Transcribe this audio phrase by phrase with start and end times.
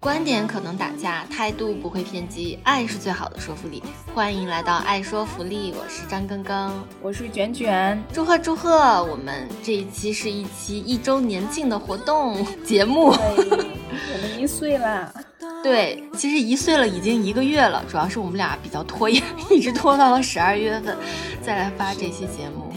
[0.00, 3.82] 观点可能打架，态度不会偏激，爱是最好的说服力。
[4.14, 6.70] 欢迎来到爱说福利，我是张根根，
[7.02, 9.04] 我是卷卷，祝贺祝贺！
[9.04, 15.12] 我们这一期是一期一周年庆的活动节目，我们一岁了。
[15.62, 19.22] 对，其实一岁了已经一个月了，主要是我们俩比较拖延，
[19.52, 20.96] 一直拖到了十二月份
[21.42, 22.72] 再来发这期节目。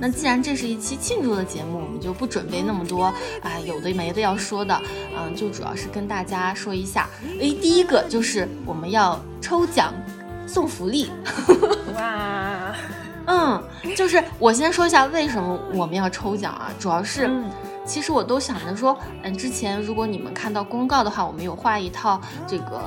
[0.00, 4.80] 那既然这是一期庆祝的节目，我们就不准备那么多啊有的没的要说的，
[5.16, 7.08] 嗯，就主要是跟大家说一下。
[7.40, 9.92] 诶，第一个就是我们要抽奖
[10.46, 11.10] 送福利。
[11.96, 12.74] 哇，
[13.26, 13.62] 嗯，
[13.96, 17.28] 就是我先说一下为什么我们要抽奖啊，主要是，
[17.84, 22.80] 其实我都想着说，嗯，之前如果你们看到公告的话，我们有画一套这个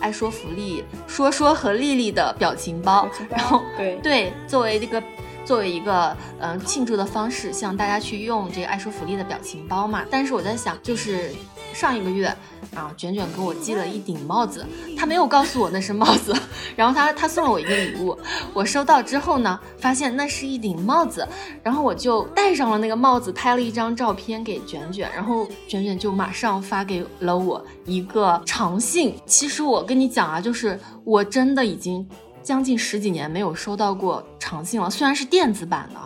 [0.00, 5.02] 爱说福利说说和丽丽的表情包，然后对对，作为这个。
[5.48, 10.04] 作为一个嗯庆祝的方式，向大家去用这个爱说福利的表情包嘛。
[10.10, 11.30] 但是我在想，就是
[11.72, 12.26] 上一个月
[12.74, 16.36] 啊，卷卷给我寄了一顶帽子，他没有告诉我那是帽子，
[16.76, 18.14] 然后他他送了我一个礼物，
[18.52, 21.26] 我收到之后呢，发现那是一顶帽子，
[21.62, 29.14] 然后我就戴上了那个帽子，拍了一张照片给卷卷，然后卷卷就马上发给了我一个长信。
[29.24, 32.06] 其实我跟你讲啊，就是我真的已经。
[32.48, 36.00] 将近十几年没有收到过长信了，虽然是电子版的。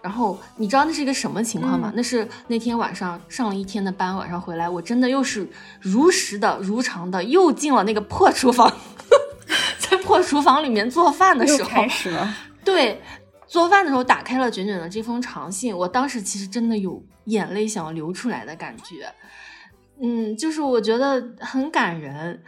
[0.00, 1.92] 然后你知道那是一个什么情况吗？
[1.96, 5.44] 那是那天晚上上了一天的班，晚上回来，我真的又是
[5.80, 8.72] 如实的、如常的又进了那个破厨房，
[9.80, 12.32] 在破厨房里面做饭的时候，开始了。
[12.64, 13.02] 对，
[13.48, 19.12] 做饭的时候打开了卷卷的这封长信，我当时其实真的有眼泪想要流出来的感觉。
[20.00, 22.40] 嗯，就是我觉得很感人。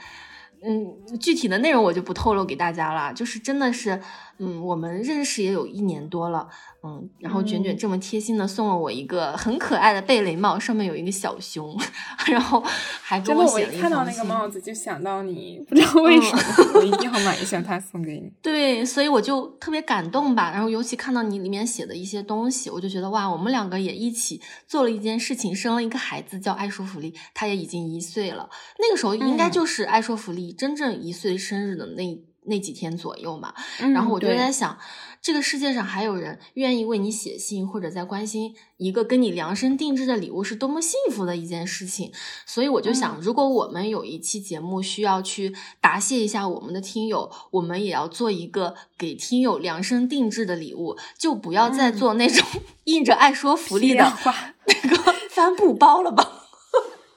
[0.62, 4.00] 嗯，具体的内容我就不透露给大家了，就是真的是。
[4.42, 6.48] 嗯，我们认识也有一年多了，
[6.82, 11.78] 嗯，然后卷卷这么贴心的送了我一个很可爱的贝雷帽，上面有一个小熊，
[12.26, 12.62] 然后
[13.02, 16.42] 还给我写了一看到那个帽子就想到你，不知道为什么，
[16.76, 18.32] 我一定要买一下它送给你。
[18.40, 32.30] 对，所以我就特别感动吧，然后尤其看到你里面写的一些东西，我就觉得哇，我们两个也一起做了一件事情，生了一个孩子叫爱说福利，他也已经一岁了，那个时候应该就是爱说福利真正一岁生日的那。
[32.44, 33.52] 那几天左右嘛，
[33.92, 34.76] 然后我就在想，
[35.22, 42.10] 这个世界上还有人愿意为你写信，或者在关心一个跟你量身定制的礼物，是多么幸福的一件事情。
[42.46, 52.46] 所以我就想，如果我们有一期节目需要去答谢一下我们的听友，我们也要做一个给听友量身定制的礼物，就不要再做那种
[52.84, 54.10] 印着爱说福利的
[54.66, 56.46] 那个帆布包了吧。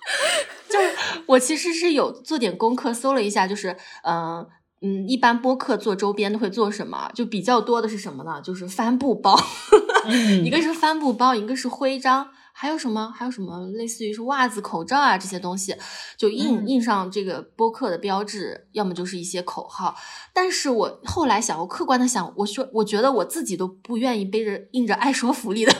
[0.69, 4.45] 就是我其实是有做点功课，搜了一下，就是嗯。
[4.85, 7.09] 嗯，一般播客做周边都会做什么？
[7.15, 8.41] 就比较多的是什么呢？
[8.43, 9.39] 就是帆布包，
[10.43, 13.09] 一个是帆布包，一个是徽章，还有什么？
[13.15, 15.73] 还有什么类似于是袜子、口罩啊这些东西，
[16.17, 19.95] 就印印上这个播客的标志，要么就是一些口号。
[20.33, 25.73] 但是我后来想，我客观的想，我说我觉得我自己都不愿意背着印着爱说福利的。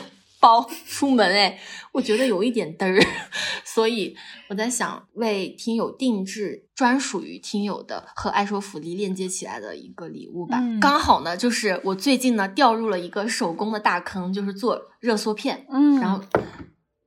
[0.44, 1.58] 包出门哎，
[1.92, 3.02] 我觉得有一点嘚儿，
[3.64, 4.14] 所以
[4.50, 10.60] 我在想为听友定制专属于听友的和爱说福利链接起来的一个礼物吧。
[10.78, 15.64] 刚好呢，就是我最近呢掉入了一个手工的大坑，就是做热缩片。
[15.70, 16.22] 嗯，然后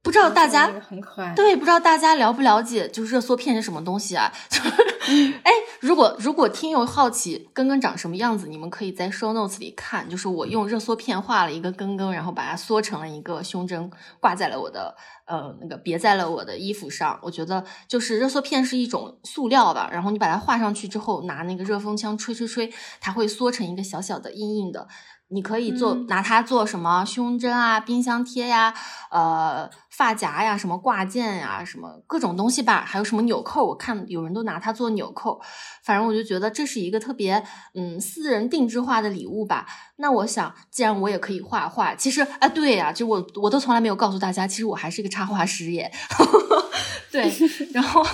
[0.04, 4.32] 不知道大家很可爱，对，不知道大家了不了解，就是热缩片是什么东西啊？
[5.44, 5.52] 哎。
[5.80, 14.96] 如果如果听友好奇根根长什么样子，你们可以在 show notes 里看，就是我用热缩片画了一个根根，然后把它缩成了一个胸针，挂在了我的
[15.28, 17.20] 呃那个别在了我的衣服上。
[17.22, 24.88] 我觉得就是热缩片是一种塑料吧，然后你把它画上去之后，拿那个热风枪吹吹吹，它会缩成一个小小的硬硬的。
[25.30, 28.74] 你可以做拿它做什么胸针啊、冰箱贴呀、
[29.12, 35.42] 呃发夹呀、什么挂件呀、什么各种东西吧，还有什么纽扣，我看有人都拿它做纽扣。
[35.84, 37.44] 反正我就觉得这是一个特别
[37.74, 39.66] 嗯私人定制化的礼物吧。
[39.96, 45.92] 那我想，既然我也可以画画，其实啊对呀，就我我都从来没有告诉大家，其实我还是一个插画师耶。
[47.12, 47.32] 对，
[47.74, 48.06] 然后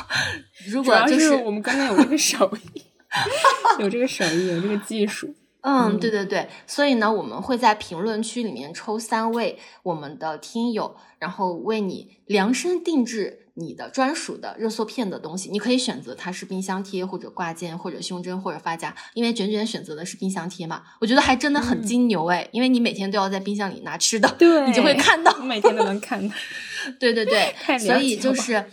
[0.70, 2.84] 如果就是我们刚刚有这个手艺，
[3.80, 5.36] 有这个手艺，有这个技术。
[5.64, 15.50] 嗯，对对对，所以呢，我们会在评论区里面抽三位我们的听友，然后为你量身定制你的专属的热缩片的东西。
[15.50, 26.36] 你可以选择它是冰箱贴或者挂件或者胸针或者发夹，因为卷卷选择的是冰箱贴嘛，我觉得还真的很金牛哎，因为你每天都要在冰箱里拿吃的，对，你就会看到， 每天都能看到。
[27.00, 28.66] 对对对，所以就是。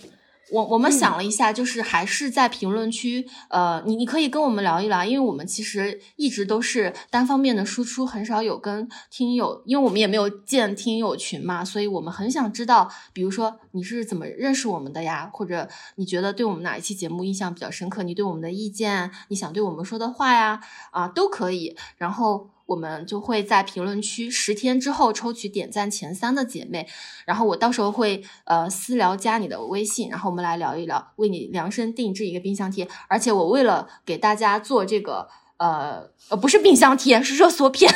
[0.51, 20.61] 我我们想了一下，就是还是在评论区，呃，你你可以跟我们聊一聊，因为我们其实一直都是单方面的输出，很少有跟听友，因为我们也没有建听友群嘛，所以我们很想知道，比如说你是怎么认识我们的呀，或者你觉得对我们哪一期节目印象比较深刻，你对我们的意见，你想对我们说的话呀，
[20.91, 22.51] 啊，都可以，然后。
[22.71, 26.87] 我们就会在评论区十天之后抽取点赞前三的姐妹，
[27.27, 32.87] 然后我到时候会呃私聊加你的微信，然后我们来聊一聊，为你量身定制一个冰箱贴。
[33.09, 37.93] 而且我为了给大家做这个呃呃不是冰箱贴，是热缩片，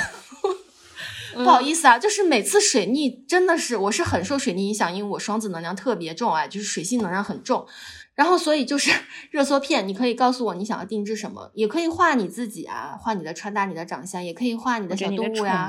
[1.35, 7.65] 不好意思啊，就是每次水逆真的是我是很受水逆影响，因为我双子能量特别重啊，就是水性能量很重。
[8.15, 8.91] 然后，所以就是
[9.33, 15.69] 热缩片，你可以告诉我你想要定制什么，也可以画你自己啊，画你的穿搭、你的长相，也可以画你的小动物呀，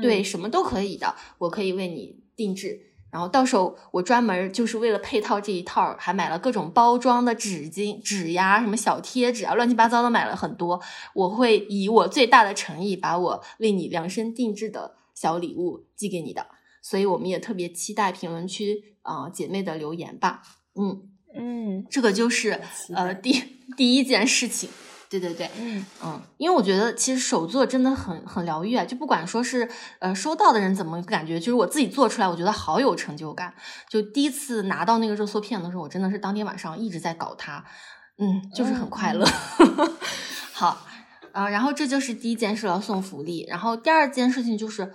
[0.00, 2.80] 对，什么都可以的，我可以为你定制。
[3.10, 10.80] 然后到时候我专门就是为了配套这一套，还买了各种包装的纸巾、纸呀，什么小贴纸啊，乱七八糟的买了很多。
[11.14, 16.46] 我会以我最大的诚意，把我为你量身定制的小礼物寄给你的。
[16.82, 20.42] 所以我们也特别期待评论区啊姐妹的留言吧，
[20.78, 21.10] 嗯。
[21.38, 22.60] 嗯，这个就是
[22.94, 23.32] 呃第
[23.76, 24.70] 第一件事情，
[25.10, 29.68] 对对对，嗯嗯，因为我觉得其实手作真的很很疗愈啊，就不管说是
[29.98, 33.54] 呃收到的人怎么感觉，就是我自己做出来，我觉得好有成就感。
[33.88, 37.64] 就第一次拿到那个热缩片的时候，我真的是当天晚上一直在搞它，
[38.18, 39.26] 嗯，就是很快乐。
[40.52, 40.86] 好，
[41.32, 44.92] 啊，然后这就是第一件事要送福利，然后第二件事情就是，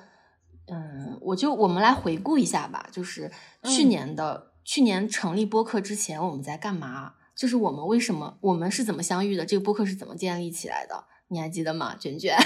[0.68, 3.32] 嗯，我就我们来回顾一下吧，就是
[3.64, 4.51] 去年的。
[4.64, 7.14] 去年成立播客之前，我们在干嘛？
[7.36, 9.46] 就是我们为什么我们是怎么相遇的？
[9.46, 11.04] 这个播客是怎么建立起来的？
[11.30, 11.96] 你还记得吗？
[12.00, 12.38] 卷卷，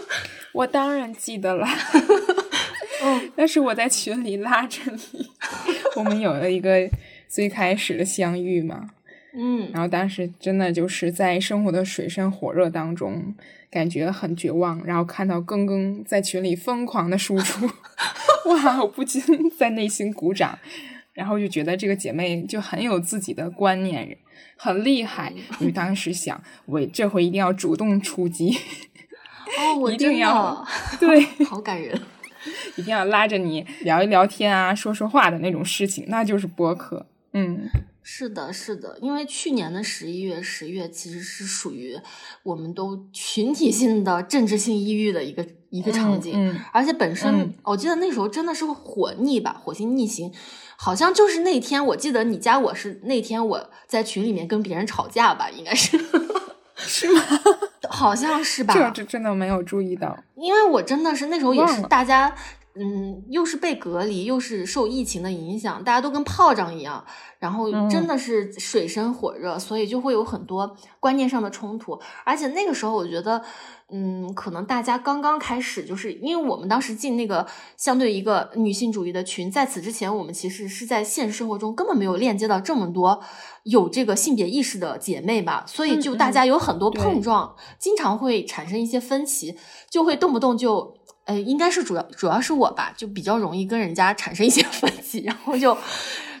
[0.54, 1.66] 我当然记得了。
[3.04, 5.30] 嗯，但是我在群里拉着你，
[5.96, 6.88] 我们有了一个
[7.28, 8.90] 最开始的相遇嘛。
[9.34, 13.34] 嗯，然后当时真的就是在生活的水深火热当中，
[13.70, 17.66] 感觉很绝望，然后看到更更在群里疯狂的输出，
[18.46, 19.22] 哇，我不禁
[19.56, 20.58] 在内心鼓掌。
[21.18, 24.16] 然后就觉得这个姐妹就很有自己的观念，
[24.56, 25.34] 很厉害。
[25.58, 28.56] 我就当时想，我这回一定要主动出击。
[29.58, 30.64] 哦， 我一定要
[31.00, 32.00] 对， 好感人，
[32.76, 37.04] 一定要拉着你聊一聊天啊，说说话的那种事情，那就是播客。
[37.32, 37.68] 嗯，
[38.00, 41.98] 是的，是的，因为去年的十一月、十月其实是属于
[42.44, 50.32] 我们都群体性的政治性抑郁的一个一个场景，而且本身我记得那时候真的是火逆吧，火星逆行。
[50.80, 55.98] 好像就是那天，我记得你加我是那天我在群里面跟别人吵架吧，应该是，
[56.76, 57.20] 是吗？
[57.90, 58.72] 好像是吧？
[58.72, 62.32] 这这真的没有注意到，因为我真的是那时候也是大家，
[62.78, 67.04] 嗯，又是被隔离，又是受疫情的影响，大家都跟炮仗一样，
[67.38, 73.42] 然后真的是水深火热，所以就会有很多观念上的冲突，而且那个时候我觉得。
[73.90, 77.46] 嗯，可能大家刚刚开始，就是因为我们当时进那个
[77.78, 83.18] 相对一个女性主义的群，在此之前，我们其实是在现实生活中根本没有链接到这么多
[83.62, 89.56] 有这个性别意识的姐妹吧，所以就大家有很多碰撞，经常会产生一些分歧，
[89.88, 90.97] 就会动不动就，
[91.28, 95.78] 呃，应该是主要主要是我吧，就比较容易跟人家产生一些 分歧，然后就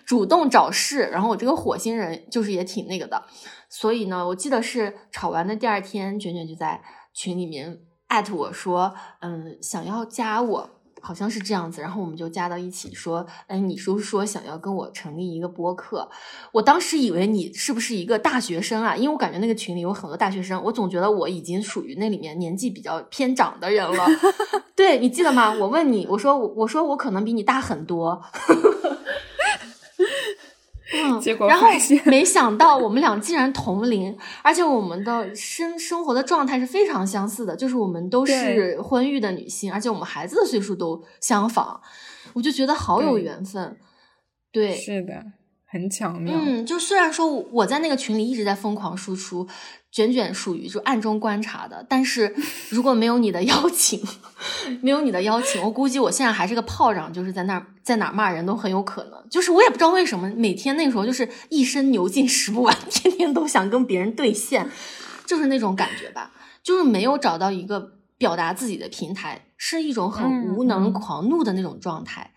[0.04, 3.22] 主动找事，然后我这个火星人就是也挺那个的，
[3.68, 6.82] 所以呢，我记得是吵完的第二天，卷卷就在。
[7.14, 10.70] 群里面艾特我说，嗯，想要加我，
[11.00, 16.08] 好像是这样子，然后我们就加到一起说，哎，你是不是说想要跟我成立一个播客？
[16.52, 18.96] 我当时以为你是不是一个大学生啊？
[18.96, 24.06] 因为我感觉那个群里有很多大学生，我总觉得我已经属于那里面年纪比较偏长的人了。
[24.76, 25.52] 对你记得吗？
[25.58, 28.22] 我问你，我说我我说我可能比你大很多。
[30.92, 31.66] 嗯，结果然后
[32.04, 41.80] 没想到我们俩竟然同龄，而且我们的生生活的状态是非常相似的，就是我们都是婚育的女性，而且我们孩子的岁数都相仿，
[42.32, 43.76] 我就觉得好有缘分。
[44.50, 45.22] 对，是的，
[45.66, 46.34] 很巧妙。
[46.34, 49.46] 嗯，就虽然说我在那个群里一直在疯狂输出。
[49.90, 52.34] 卷卷属于就暗中观察的，但是
[52.68, 54.00] 如果没有你的邀请，
[54.82, 59.28] 没有你的邀请，我估计我现在还是个炮仗，就是在那儿在哪骂人都很有可能。
[59.30, 64.70] 就是我也不知道为什么，每天那时候就是一身牛劲使不完， 天天都想跟别人对线，
[65.26, 66.32] 就是那种感觉吧。
[66.62, 72.32] 就是没有找到一个表达自己的平台，是一种很无能、狂怒的那种状态。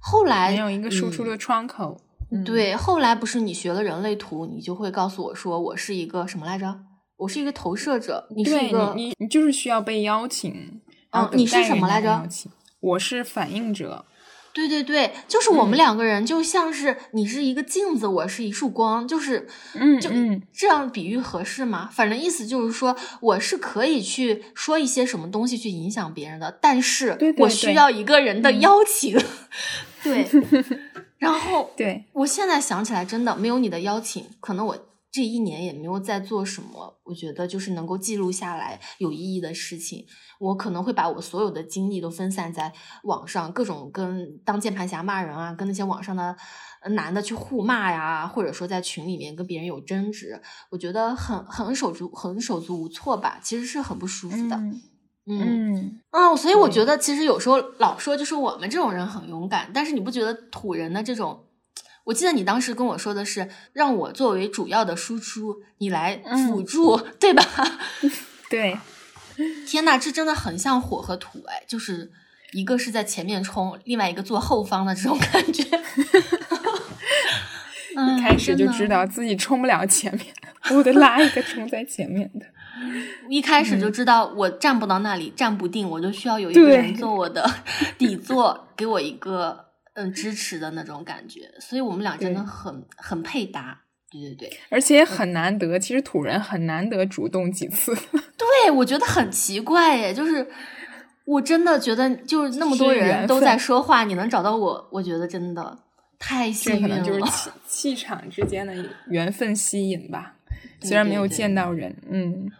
[0.00, 2.00] 后来没有一个输出的窗口。
[2.44, 6.80] 对，后来不是你学了人类图，你就会告诉我说我是一个什么来着？
[7.18, 12.26] 我是一个投射者，你是一个你你就是需要被邀请，嗯，你是什么来着？
[12.80, 14.06] 我是反应者。
[14.54, 19.46] 对对对，就是我们两个人就像是你是一个镜子，我是一束光，就是，
[20.00, 21.88] 就嗯嗯这样比喻合适吗？
[21.92, 29.16] 反正意思就是说，我是可以去说一些什么东西去影响别人的，但是我需要一个人的嗯邀请。
[30.02, 30.26] 对，
[31.18, 34.76] 然后 对，我现在想起来，真的没有你的邀请，可能我
[35.10, 37.00] 这一年也没有在做什么。
[37.04, 40.04] 我觉得就是能够记录下来有意义的事情，
[40.38, 42.72] 我可能会把我所有的精力都分散在
[43.04, 46.36] 网上，各种跟当键盘侠骂人啊，跟那些网上的
[46.82, 54.56] 呃男的去互骂呀，或者说在群里面跟别人有争执，我觉得很很手足很手足无措吧，其实是很不舒服的。
[54.56, 54.82] 嗯
[55.30, 61.44] 嗯嗯，嗯，所以我觉得其实有时候老说就是我们这种人很勇敢，但是你不觉得土人的这种？
[62.08, 66.16] 我记得你当时跟我说的是让我作为主要的输出，你来
[66.48, 67.44] 辅嗯助，对吧？
[68.48, 68.78] 对，
[69.66, 72.10] 天呐，这真的很像火和土哎，就是
[72.52, 75.62] 一个是在前面冲，另外一个坐后方的这种感觉。
[77.94, 80.26] 嗯一开始就知道自己冲不了前面，
[80.74, 82.46] 我得拉一个冲在前面的。
[83.28, 87.46] 一开始就知道我站不到那里，站不定，我就需要有一个人做我的
[87.98, 89.66] 底座，给我一个
[89.98, 91.50] 嗯支持的那种感觉。
[91.60, 93.82] 所以我们俩真的很很配搭。
[94.10, 97.94] 对对对，而且很难得，其实土人很难得主动几次。
[98.38, 100.48] 对我觉得很奇怪耶，就是
[101.26, 105.78] 我真的觉得就是那么多人都在说话，你能找到我，我觉得真的
[106.18, 107.00] 太幸运了。
[107.02, 108.74] 就是气气场之间的
[109.08, 110.36] 缘分吸引吧。
[110.80, 112.50] 虽然没有见到人，嗯，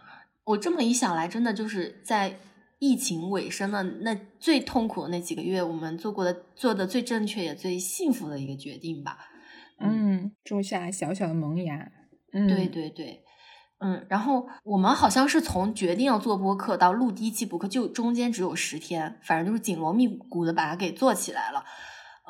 [0.43, 2.37] 我这么一想来，真的就是在
[2.79, 9.17] 疫情尾声的那最痛苦的那几个月，我们做过的做的最正确也最幸福的一个决定吧。
[9.79, 11.91] 嗯，种下小小的萌芽。
[12.31, 13.23] 嗯，对对对，
[13.79, 21.65] 嗯，然后我们好像是从决定要做播客到录第一期播客，就中间只有十天，反正就是紧锣密鼓的把它给做起来了。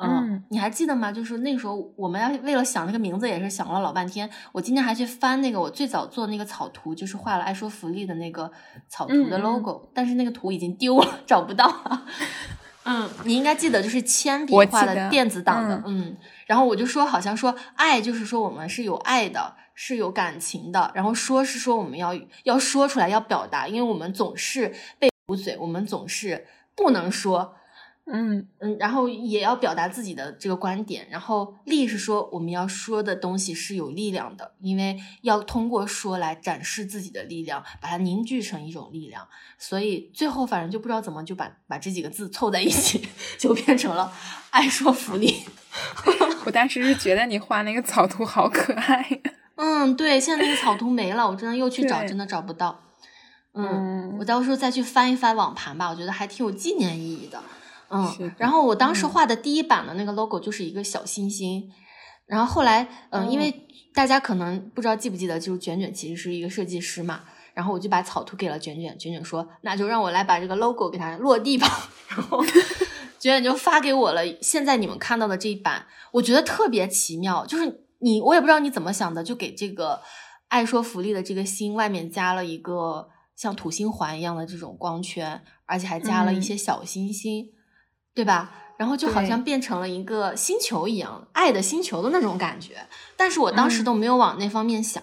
[0.06, 1.12] 嗯你还记得吗？
[1.12, 4.28] 就是那时候我们要为了想那个名字，也是想了老半天。
[4.52, 8.50] 我今天还去翻那个我最早做的那个草图，就是画了爱说福利的那个
[8.88, 12.06] 草图的 logo，、但是那个图已经丢了， 找不到了。
[12.84, 16.16] 嗯，你应该记得，就是铅笔画的电子档的，嗯
[16.46, 22.12] 然后我就说，好像说爱就是说我们是有爱的，是有感情的，然后说是说我们要
[22.44, 27.54] 要说出来，要表达，因为我们总是被捂嘴，我们总是不能说，
[28.12, 44.12] 嗯嗯，然后也要表达自己的这个观点，然后力是说我们要说的东西是有力量的，因为要通过说来展示自己的力量，把它凝聚成一种力量，所以最后反正就不知道怎么就把把这几个字凑在一起， 就变成了
[44.50, 45.42] 爱说福利。
[46.44, 49.20] 我当时是觉得你画那个草图好可爱。
[49.54, 52.80] 嗯，对，现在那个草图没了，我真的又去找，真的找不到。
[53.52, 57.40] 嗯，嗯我到时候再去翻一翻网盘吧，我觉得还挺有纪念意义的。
[58.16, 61.70] 是嗯，然后我当时嗯画的第一版的那个 logo 就是一个小星星，
[62.26, 67.22] 然后后来，嗯，因哦为大家可能不知道记不记得，就是卷卷其实是一个设计师嘛，
[67.54, 71.66] 然后我就把草图给了卷卷，卷卷说那就让我来把这个 logo 给它落地吧，
[72.08, 72.40] 然后
[73.18, 74.22] 卷卷就发给我了。
[74.40, 80.00] 现在你们看到的这一版，我觉得特别奇妙，就是你我也不知道你怎么想的，就给这个
[80.48, 87.48] 爱说福利的这个心外面加了一个像土星环一样的这种光圈，而且还加了一嗯些小星星，
[88.20, 88.50] 对吧？
[88.76, 92.86] 然后就好像变成了一个星球一样，爱的星球的那种感觉。
[93.16, 93.84] 但是我当时嗯。
[93.84, 95.02] 都没有往那方面想，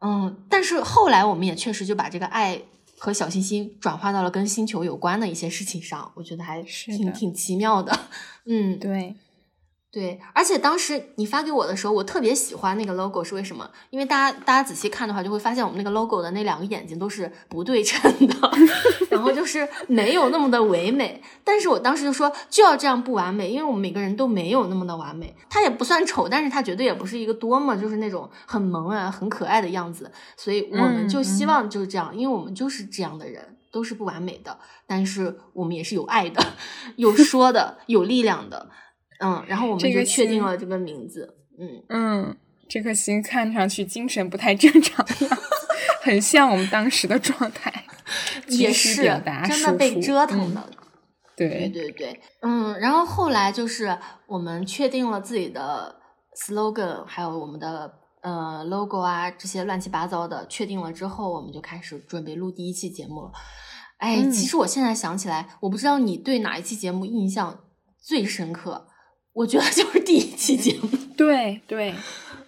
[0.00, 2.62] 嗯，但是后来我们也确实就把这个爱
[2.98, 7.98] 和小星星转化到了跟星球有关的一些事情上，我觉得还是挺挺奇妙的，
[8.46, 9.16] 嗯，对，
[9.94, 13.70] 对，而且当时你发给我的时候，我特别喜欢那个 logo，是为什么？
[13.90, 18.50] 因为大家大家仔细看的话，就会发现我们那个 logo 的那两个眼睛都是不对称的，
[19.08, 21.22] 然后就是没有那么的唯美。
[21.44, 25.32] 但是我当时就说就要这样不完美，因为我们每个人都没有那么的完美。
[25.48, 30.10] 它也不算丑，但是它绝对也不是一个多么就是那种很萌啊、很可爱的样子。
[30.36, 33.56] 所以我们就希望就是这样，因为我们就是这样的人。
[33.70, 36.40] 都是不完美的，但是我们也是有爱的，
[36.94, 38.68] 有说的，有力量的。
[39.24, 41.34] 嗯，然后我们这个就确定了这个名字。
[41.58, 42.36] 嗯，嗯，
[42.68, 45.44] 这颗星看上去精神不太正常的样子，
[46.02, 47.72] 很像我们当时的状态，
[48.48, 49.02] 也是
[49.48, 50.60] 真的被折腾的。
[50.60, 50.78] 嗯
[51.36, 55.96] 对对，对对，嗯，然后后来就是我们确定了自己的
[56.46, 63.32] slogan，还有我们的呃 logo 啊这些乱七八糟的，确定了之后，我们就开始准备录第一期节目了。
[63.98, 67.58] 哎，嗯其实我现在想起来，我不知道你对哪一期节目印象
[68.00, 68.86] 最深刻，
[69.34, 70.88] 我觉得就是第一期节目。
[71.14, 71.94] 对对，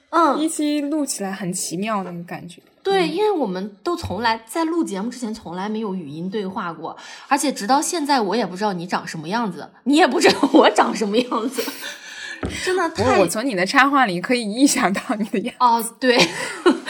[0.09, 2.63] 嗯，一期录起来很奇妙那种感觉。
[2.83, 6.97] 对，因为我们都从来在录节目之前从来没有语音对话过，
[7.29, 11.63] 而且直到现在我也不知道你长什么样子，你也不知道我长什么样子，
[12.65, 13.19] 真的太……
[13.19, 15.55] 我从你的插画里可以臆想到你的样。
[15.59, 16.17] 哦，对，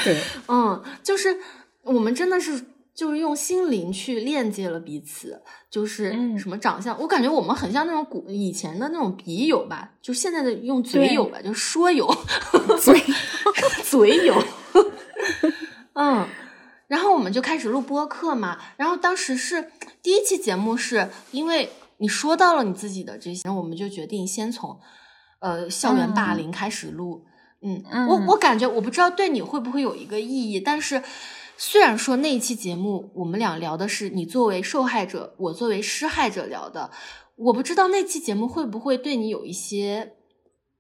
[0.05, 1.39] 对， 嗯，就是
[1.83, 2.65] 我们真的是。
[2.97, 12.09] 就是用心灵去链接了彼此，就是什么长相，我感觉我们很像那种古以前的那种笔友吧，就现在的用嘴友吧，就说友，
[12.81, 12.99] 嘴
[13.85, 14.43] 嘴友，
[15.93, 16.27] 嗯，
[16.89, 19.71] 然后我们就开始录播客嘛，然后当时是
[20.03, 24.81] 第一期节目，是因为你说到了你自己的这些，然后我们就决定先从
[25.41, 27.27] 呃校园霸凌开始录，
[27.61, 31.03] 嗯，我我感觉我不知道对你会不会有一个意义，但是。
[31.59, 36.91] 虽然说那一期节目我们俩聊的是你作为受害者，我作为施害者聊的，
[37.37, 40.13] 我不知道那期节目会不会对你有一些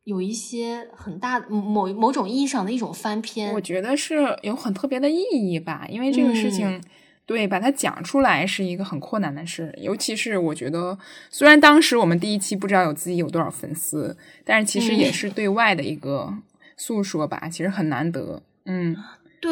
[0.04, 3.54] 有一些很大某某种意义上的一种翻篇。
[3.54, 6.80] 我觉得是有很特别的意义吧，因为这个事情
[7.25, 10.99] 对把它讲出来是一个很困难的事，尤其是我觉得，
[11.30, 16.35] 虽然当时我们第一期不知道有自己有多少粉丝，但是其实也是对外的一个
[16.76, 18.95] 诉说吧，其实很难得，嗯。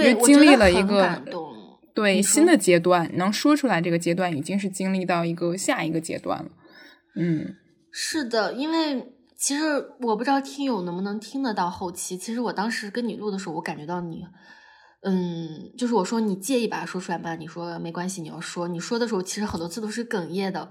[0.00, 1.22] 对，经历了一个
[1.94, 6.50] 对新的阶段，能说出来这个阶段已经是经历到一个下一个阶段了。
[7.16, 7.54] 嗯，
[7.92, 9.62] 是的，因为其实
[10.00, 12.18] 我不知道听友能不能听得到后期。
[12.18, 14.24] 其实我当时跟你录的时候，我感觉到你，
[15.02, 17.36] 嗯，就是我说你介意把它说出来吗？
[17.36, 18.66] 你说没关系，你要说。
[18.66, 20.70] 你说的时候，其实很多次都是哽咽的。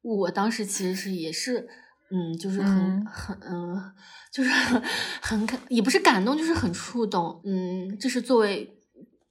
[0.00, 1.68] 我当时其实是也是，
[2.12, 3.92] 嗯，就是很很嗯。
[4.32, 4.48] 就是
[5.20, 7.42] 很感，也不是感动，就是很触动。
[7.44, 8.78] 嗯，这是作为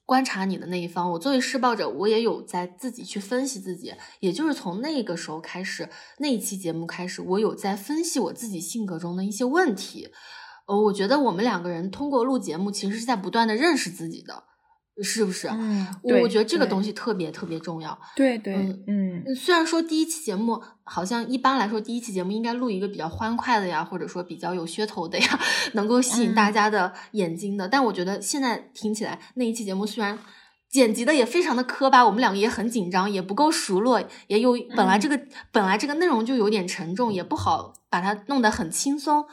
[0.05, 3.95] 观察你的那一方，我作为施暴者，我也有在自己去分析自己。
[4.19, 10.09] 也就是从那个时候开始，那一期节目开始，我有在分析我自己性格中的一些问题。
[10.67, 14.43] 呃，我觉得我们两个人通过录节目，其实是在不断的认识自己的。
[15.01, 15.48] 是不是？
[15.48, 15.88] 嗯，
[16.22, 17.98] 我觉得这个东西特别特别重要。
[18.15, 18.53] 对对，
[18.88, 25.39] 嗯，虽然说第一期节目好像一般来说，第一期节目应该录一个比较欢快的呀，或者说比较有噱头的呀，
[25.74, 27.67] 能够吸引大家的眼睛的。
[27.67, 30.17] 但我觉得现在听起来那一期节目虽然
[30.70, 35.20] 剪辑的也非常的磕巴，我们两个也很紧张，也不够熟络，也有本来这个
[35.51, 39.25] 本来这个内容就有点沉重，也不好把它弄得很轻松。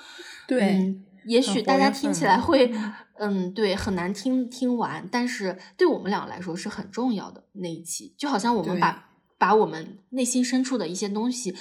[0.49, 0.97] 对，
[1.29, 2.75] 也许大家听起来会。
[3.21, 11.53] 嗯，对，很难听听完，但是对我们俩来说是很重要的那一期，就好像我们把把我们内心深处的一些东西，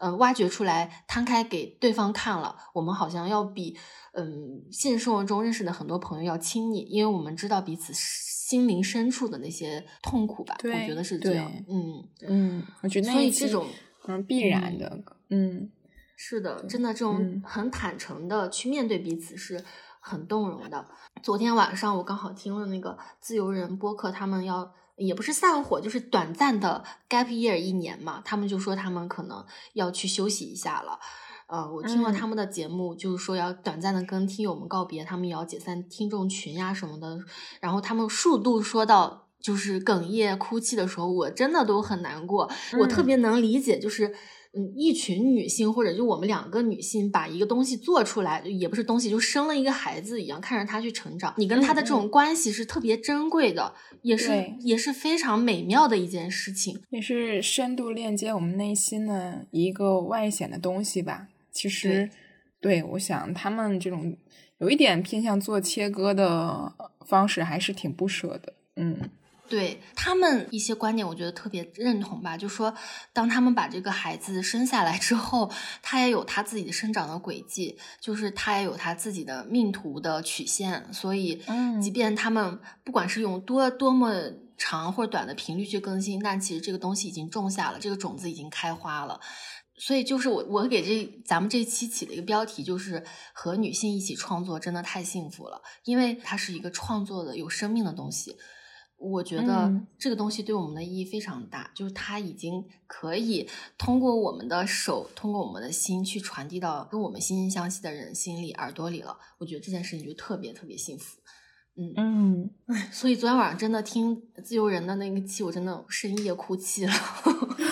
[0.00, 3.76] 呃，挖掘出来，摊开给对方看了，我们好像要比
[4.14, 10.56] 嗯现实生活中认识的很多朋友要亲密，因为我们知道彼此心灵深处的那些痛苦吧。
[10.64, 11.48] 我觉得是这样。
[11.68, 13.68] 嗯嗯，我觉得所以这种
[14.08, 14.98] 嗯必然的，
[15.30, 15.70] 嗯，
[16.16, 19.64] 是的，真的这种很坦诚的去面对彼此是。
[20.06, 20.86] 很动容的。
[21.22, 28.20] 昨天晚上我刚好听了那个自由人播客，他们要也不是散伙，就是短暂的 gap year 一年嘛。
[28.22, 31.00] 他们就说他们可能要去休息一下了。
[31.46, 37.18] 呃，我听了他们的节目，就是说要短暂的跟听友们告别，他们也要解散听众群呀什么的。
[37.62, 42.50] 然后他们数度说到就是哽咽哭泣的时候，我真的都很难过。
[42.78, 44.14] 我特别能理解，就是。
[44.56, 51.34] 嗯，一群女性或者就我们两个女性把一个东西做出来，也不是东西，就生了一个孩子一样，看着他去成长。
[51.36, 61.26] 你跟他的这种关系是特别珍贵的，也是也是非常美妙的一件事情，也是深度链接我们内心的一个外显的东西吧。
[61.50, 62.08] 其实，
[62.60, 64.16] 对，我想他们这种
[64.58, 66.72] 有一点偏向做切割的
[67.06, 68.52] 方式，还是挺不舍的。
[68.76, 69.10] 嗯。
[69.46, 72.36] 对他们一些观点，我觉得特别认同吧。
[72.36, 72.74] 就说，
[73.12, 75.50] 当他们把这个孩子生下来之后，
[75.82, 80.92] 他也有他自己的生长的轨迹，就是他也有他自己的命途的曲线。
[80.92, 81.42] 所以，
[81.82, 89.20] 即便他们不管是用多多么长或者短的频率去更新，但其实这个东西已经种下了，这个种子已经开花了。
[89.76, 93.04] 所以，就是我我给这咱们这期起的一个标题，就是
[93.34, 98.36] 和女性一起创作，真的太幸福了，因为它是一个创作的有生命的东西。
[99.04, 109.18] 我觉得这个东西对我们的意义非常大，就是它已经可以通过我们的手，通过我们的心去传递到跟我们心心相惜的人心里、耳朵里了。
[109.38, 111.20] 我觉得这件事情就特别特别幸福。
[111.76, 112.50] 嗯嗯，
[112.92, 116.92] 所以昨天晚上真的听自由人的那个期，我真的深夜哭泣了。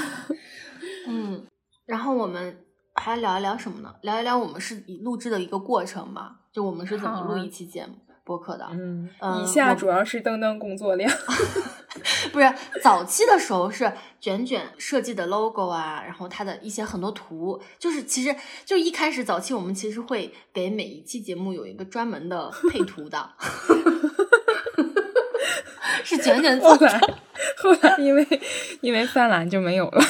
[1.07, 1.47] 嗯，
[1.87, 2.65] 然后我们
[2.95, 3.95] 还聊一聊什么呢？
[4.03, 7.95] 聊一聊我们是录制的一个过程吧，就我们是怎么录一期节目。
[8.25, 9.09] 播客的，嗯，
[9.43, 11.11] 以下主要是登登工作量，
[12.33, 23.31] 不是早期的时候是卷卷设计的 logo 啊，然后它的一些很多图，就是其实就一开始早期我们其实会给每一期节目有一个专门的配图的，
[26.05, 26.89] 是卷卷做的。
[27.59, 28.27] 后来因为
[28.81, 30.05] 因为泛蓝就没有了。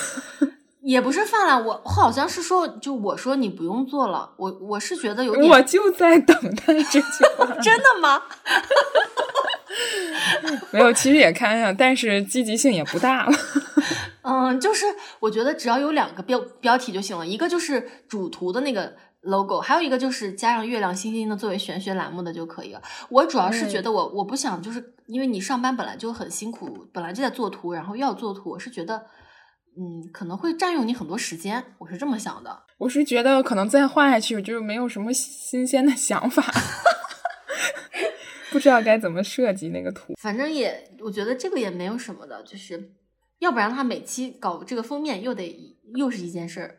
[0.83, 7.01] 也不是泛滥，我好像是说，就我说你不用做了，我我是觉得有点，我就在等待这句
[7.39, 7.47] 话。
[7.63, 8.21] 真的吗？
[10.73, 13.33] 没有，其实也看上，但是积极性也不大了。
[14.23, 14.87] 嗯，就是
[15.21, 22.83] 我觉得只要有两个标标题就行了，一个就是主图的那个 logo，还有一个就是加上月亮星星的作为玄学栏目的就可以了。
[23.09, 29.07] 我主要是觉得我我不想，就是因为你上班本来就很辛苦，本来就在做图，然后又要做图，我是觉得
[29.77, 32.63] 嗯可能会占用你很多时间，我是这么想的。
[32.79, 36.43] 我是觉得可能再画下去就没有什么新鲜的想法。
[38.51, 42.93] 不知道该怎么设计那个图，反正也，我觉得这个也没有什么的，就是
[43.39, 46.77] 要不然他，每期搞这个封面又得又是一件事儿，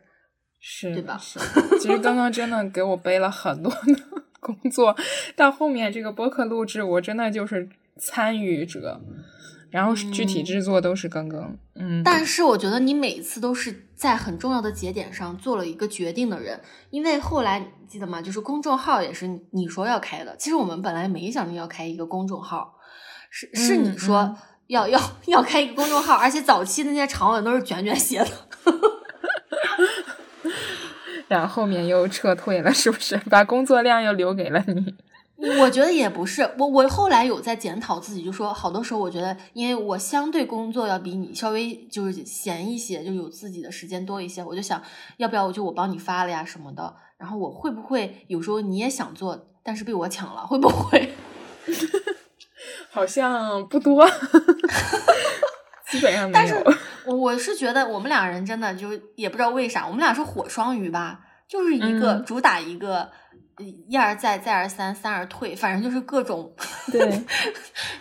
[0.60, 1.18] 是对吧？
[1.18, 1.40] 是，
[1.80, 4.00] 其实刚刚真的给我背了很多的
[4.38, 4.96] 工作，
[5.34, 9.00] 到后面这个播客录制，我真的就是参与者。
[9.74, 16.60] 然后具体制作都是刚刚，嗯，但是我觉得你每次都是在很重要的节点上做了一个决定的人，
[16.90, 18.22] 因为后来记得吗？
[18.22, 22.76] 就是公众号也是你说要开的，其实我们本来没想着要开一个公众号，
[23.30, 24.36] 是是你说
[24.68, 28.30] 要要要开一个公众号，而且早期那些长文都是卷卷写的，
[31.26, 33.16] 然后后面又撤退了，是不是？
[33.28, 34.94] 把工作量又留给了你。
[35.60, 44.82] 我觉得也不是，我我后来有在检讨自己，就说好多时候我觉得，因为我相对工作要比你稍微就是闲一些，就有自己的时间多一些，我就想
[45.18, 51.12] 要不要我就我帮你发了呀什么的，然后我会不会有时候你也想做，但是被我抢了，会不会？
[52.90, 54.08] 好像不多，
[55.90, 56.32] 基本上没有。
[56.32, 56.54] 但是
[57.06, 63.10] 我我是觉得我们俩人真的就也不知道为啥，我们俩是火双鱼吧，就是一个主打一个。
[63.58, 66.52] 一而再，再而三，三而退，反正就是各种，
[66.90, 67.24] 对，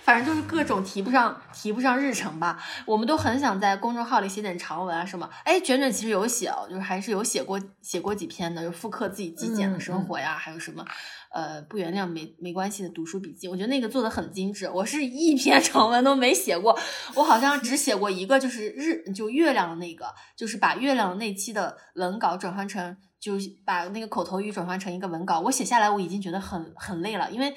[0.01, 2.57] 反正就是各种提不上，提不上日程吧。
[2.85, 5.29] 我们都很想在公众号里写点长文啊什么。
[5.43, 10.83] 哎，卷卷其实有写哦，就是还是有写过写过几篇的，就复刻自己极简的生活呀，还有什么
[11.31, 13.47] 呃不原谅没没关系的读书笔记。
[13.47, 16.75] 我觉得那个做的很精致，我是一篇长文都没写过，
[17.13, 22.97] 我好像只写过一个，就是日就月亮的那个，就是把月亮那期的文稿转换成。
[23.23, 27.55] 就把那个口头语转换成一个文稿，我写下来我已经觉得很很累了，因为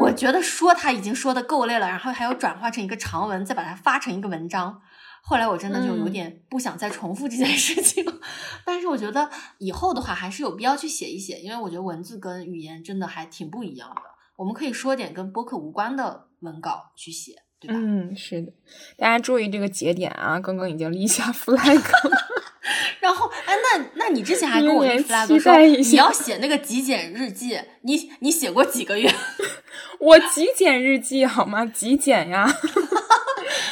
[0.00, 4.82] 我觉得说他已经说的够累了，然后还要转化成一个长文，再把它发成一个文章。
[5.22, 8.04] 后来我真的就有点不想再重复这件事情，
[8.66, 14.02] 但是我觉得以后的话还是有必要去写一写，因为我觉得文字跟语言真的还挺不一样的。
[14.36, 17.74] 我们可以说点跟播客无关的文稿去写，对吧？
[17.76, 18.52] 嗯，是的，
[18.96, 22.18] 大家注意这个节点啊，刚刚已经立下 flag 了。
[23.00, 29.12] 然后，哎，那那你之前还跟我立 flag 说你要写那个极简日记，你你写过几个月？
[29.98, 31.66] 我极简日记好吗？
[31.66, 32.46] 极简呀，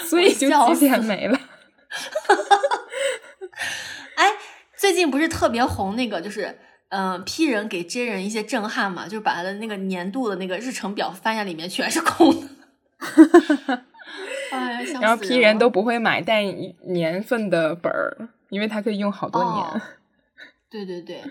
[0.06, 1.38] 所以就极简没了。
[4.16, 4.32] 哎，
[4.76, 12.46] 最近不是特别红那个，就是嗯，P 人给 J 人一些震撼嘛，就是把他的那个年度的那个日程表翻下，里面全是空的。
[14.52, 16.42] 哎呀， 然后 P 人都不会买带
[16.86, 18.28] 年份的本儿。
[18.50, 19.82] 因为它可以用好多年，
[20.70, 21.22] 对对对，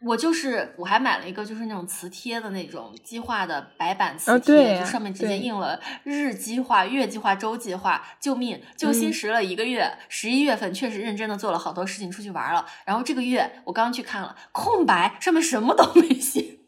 [0.00, 8.02] 我就是我还买了一个就是那种磁贴的那种计划的白板磁贴，就上面直接印了日计划、月计划、周计划。
[8.18, 8.58] 救命！
[8.78, 12.64] 就新时了一个月，十一月份确实认真的做了好多事情，出去玩了。
[12.86, 16.60] 然后这个月我刚去看了，空白，上面什么都没写。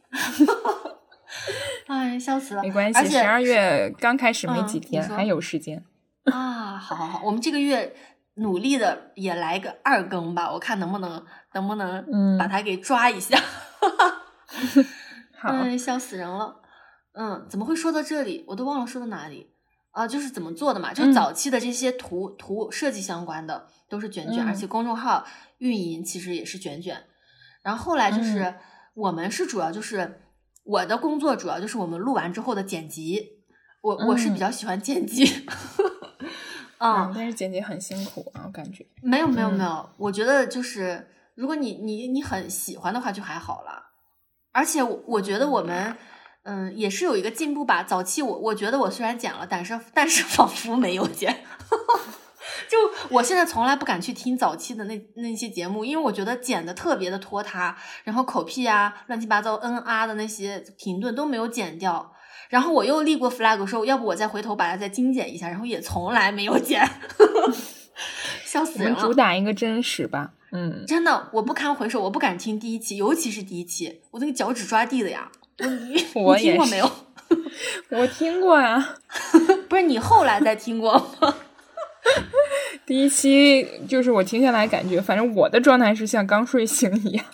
[1.89, 2.63] 哎，笑死了！
[2.63, 5.85] 没关系，十二月刚开始没几天，还有时间
[6.25, 6.77] 啊！
[6.77, 7.95] 好好好，我们这个月。
[8.41, 13.37] 努力的也来个二更吧，我看能不能能不能把它给抓一下。
[15.43, 16.55] 嗯，笑死人了。
[17.15, 18.45] 嗯，怎么会说到这里？
[18.47, 19.51] 我都忘了说到哪里
[19.91, 20.07] 啊？
[20.07, 20.95] 就是怎么做的嘛？
[20.95, 25.27] 就早期的这些图图设计相关的都是卷卷，而且公众号
[25.59, 27.07] 运营其实也是卷卷。
[27.63, 28.55] 然后后来就是
[28.95, 30.28] 我们是主要就是
[30.69, 33.39] 我的工作主要就是我们录完之后的剪辑，
[33.81, 35.25] 我我是比较喜欢剪辑。
[36.79, 38.87] 嗯，但是剪辑很辛苦啊，我感觉。
[39.03, 43.87] 没有没有没有，我觉得就是如果你你你很喜欢的话就还好了。
[44.53, 45.97] 而且我觉得我们
[46.43, 47.83] 嗯也是有一个进步吧。
[47.83, 51.45] 早期我我觉得我虽然剪了，但是但是仿佛没有剪。
[52.69, 52.77] 就
[53.11, 62.13] 我现在从来不敢去听早期的那那些节目，因为我觉得剪的特别的拖沓，然后口癖啊、乱七八糟、嗯啊的那些停顿都没有剪掉。
[62.49, 66.83] 然后我又立过 flag 说，要不我再回头把它再精简一下，然后也从来没有剪，
[68.45, 69.01] 笑死人了。
[69.01, 75.31] 主打一个真实吧，嗯，真的，我不堪回首，我不敢听第一期，尤其是第一期，我那个脚趾抓地的呀。
[76.15, 76.91] 我 听过没有？
[77.91, 78.95] 我听过呀。
[79.69, 81.35] 不是你后来再听过吗？
[82.89, 87.27] 第一期就是我听下来感觉，反正我的状态是像刚睡醒一样，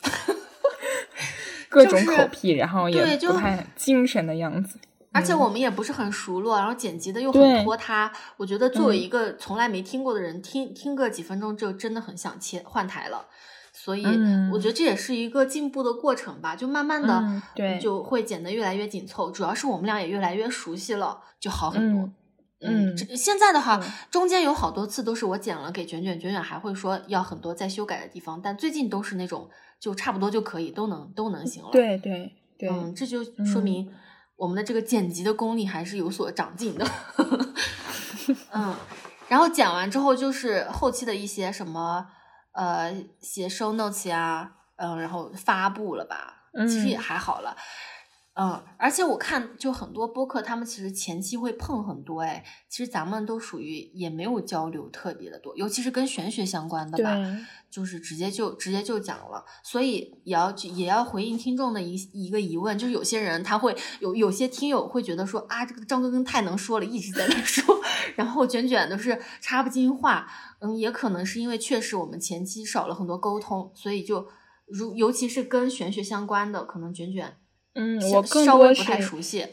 [1.70, 4.80] 各种口癖，然后也不太精神的样子。
[5.12, 8.10] 而且我们也不是很熟络，然后剪辑的又很拖沓。
[8.36, 13.24] 我觉得作为一个从来没听过的人，听听个几分钟就真的很想切换台了。
[13.72, 14.04] 所以
[14.52, 19.30] 我觉得这也是一个进步的过程吧，就慢慢的对就会剪得越来越紧凑。
[19.30, 22.10] 主要是我们俩也越来越熟悉了，就好很多。
[22.64, 29.48] 嗯，现在的话，中间有好多次都是我剪了给卷卷，卷卷还会说要很多再修改的地方，但最近都是那种
[29.78, 31.70] 就差不多就可以，都能都能行了。
[31.70, 33.92] 对对对，嗯，这就说明。
[34.36, 36.84] 我们的这个剪辑的功力还是有所长进的，
[38.50, 38.74] 嗯，
[39.28, 42.04] 然后剪完之后就是后期的一些什么，
[42.50, 47.56] 呃，写 show notes 啊，嗯，然后发布了吧，其实也还好了。
[47.56, 47.62] 嗯，
[48.76, 57.16] 而且我看就很多播客，他们其实前期会碰很多，哎，其实咱们都属于也没有交流特别的多，尤其是跟玄学相关的吧，
[57.70, 67.80] 就是直接就直接就讲了，所以也要也要回应听众的一一个疑问，就是有些人他会有有些听友会觉得说啊，这个张根根太能说了，一直在那说，
[68.16, 74.26] 然后卷卷都是插不进话，嗯，也可能是因为确实我们前期少了很多沟通，所以就
[74.66, 77.36] 如尤其是跟玄学相关的，可能卷卷。
[77.74, 78.84] 嗯，我更多是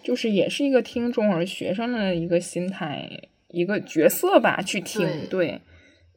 [0.04, 3.10] 就是也是一个听众或者学生的一个心态，
[3.50, 5.60] 一个角色吧，去听，对，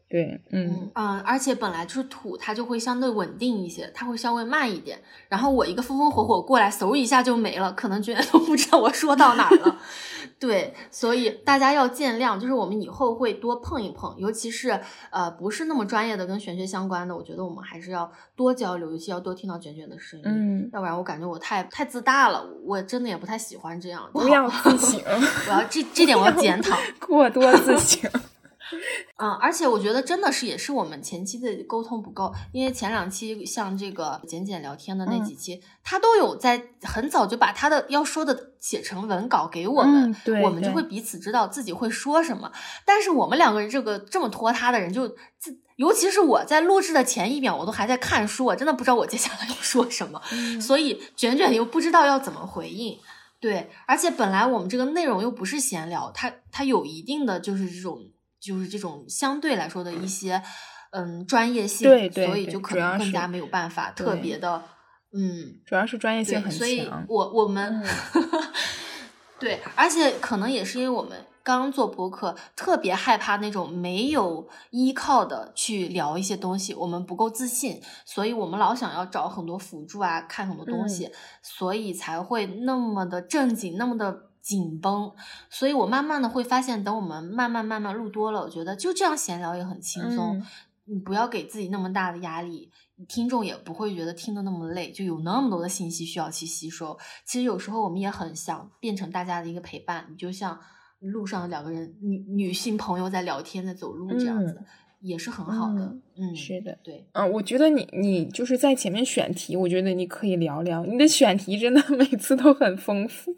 [0.09, 4.99] 对，嗯嗯，而且本来就是土，它就会相对稳定一些，它会稍微慢一点。
[5.29, 9.79] 然后我一个风风火火过来，嗖一下就没了，可能觉得都不知道我说到哪儿了。
[10.39, 14.79] 对，所以大家要见谅，就是我们以后会多碰一碰，尤其是
[15.11, 24.09] 呃不是那么专业的跟玄学相关的，我觉得我们还是要多交流，尤其要多听到卷卷的声音，嗯，要不然我感觉我太太自大了，我真的也不太喜欢这样。
[24.13, 25.01] 不要自省，
[25.49, 28.11] 我要这这点我要检讨， 过多自省。
[29.17, 42.51] 嗯，而且我觉得真的是也是我们前期的沟通不够，因为前两期像这个简简聊天的那几期，他都有在很早就把他的要说的写成文稿给我们，我们就会彼此知道自己会说什么。
[42.87, 45.15] 但是我们两个人这个这么拖沓的人，就
[45.77, 50.21] 尤其是我在录制的前一秒，我都还在看书，我真的不知道我接下来要说什么，
[50.61, 52.99] 所以卷卷又不知道要怎么回应。
[53.39, 58.01] 对，而且本来我们这个内容又不是闲聊，它它有一定的就是这种。
[58.45, 60.43] 就是这种相对来说的一些，
[60.91, 64.63] 嗯，专业性，对所以就可能更加没有办法特别的，
[65.13, 66.59] 嗯，主要是专业性很强。
[66.59, 67.83] 所以我我们，
[69.41, 81.11] 对，而且可能也是因为我们刚做博客，特别害怕那种没有依靠的去聊一些东西，我们不够自信，所以我们老想要找很多辅助啊，看很多东西，
[81.43, 84.34] 所以才会那么的正经，那么的。
[84.45, 85.11] 紧绷，
[85.49, 90.41] 所以我慢慢的会发现，等我们慢慢慢慢录多了，我觉得就这样闲聊也很轻松。
[90.85, 92.71] 你不要给自己那么大的压力，
[93.09, 96.99] 听众也不会觉得听得那么累，就有那么多的信息需要去吸收。
[97.25, 100.61] 其实有时候我们也很想变成大家的一个陪伴，你就像
[101.01, 104.63] 路上两个人女女性朋友在聊天，在走路这样子。
[105.07, 113.37] 也是很好的，嗯，是的，对，嗯，我觉得你你就是在前面选题，我觉得你可以聊聊你的选题，真的 每次都很丰富，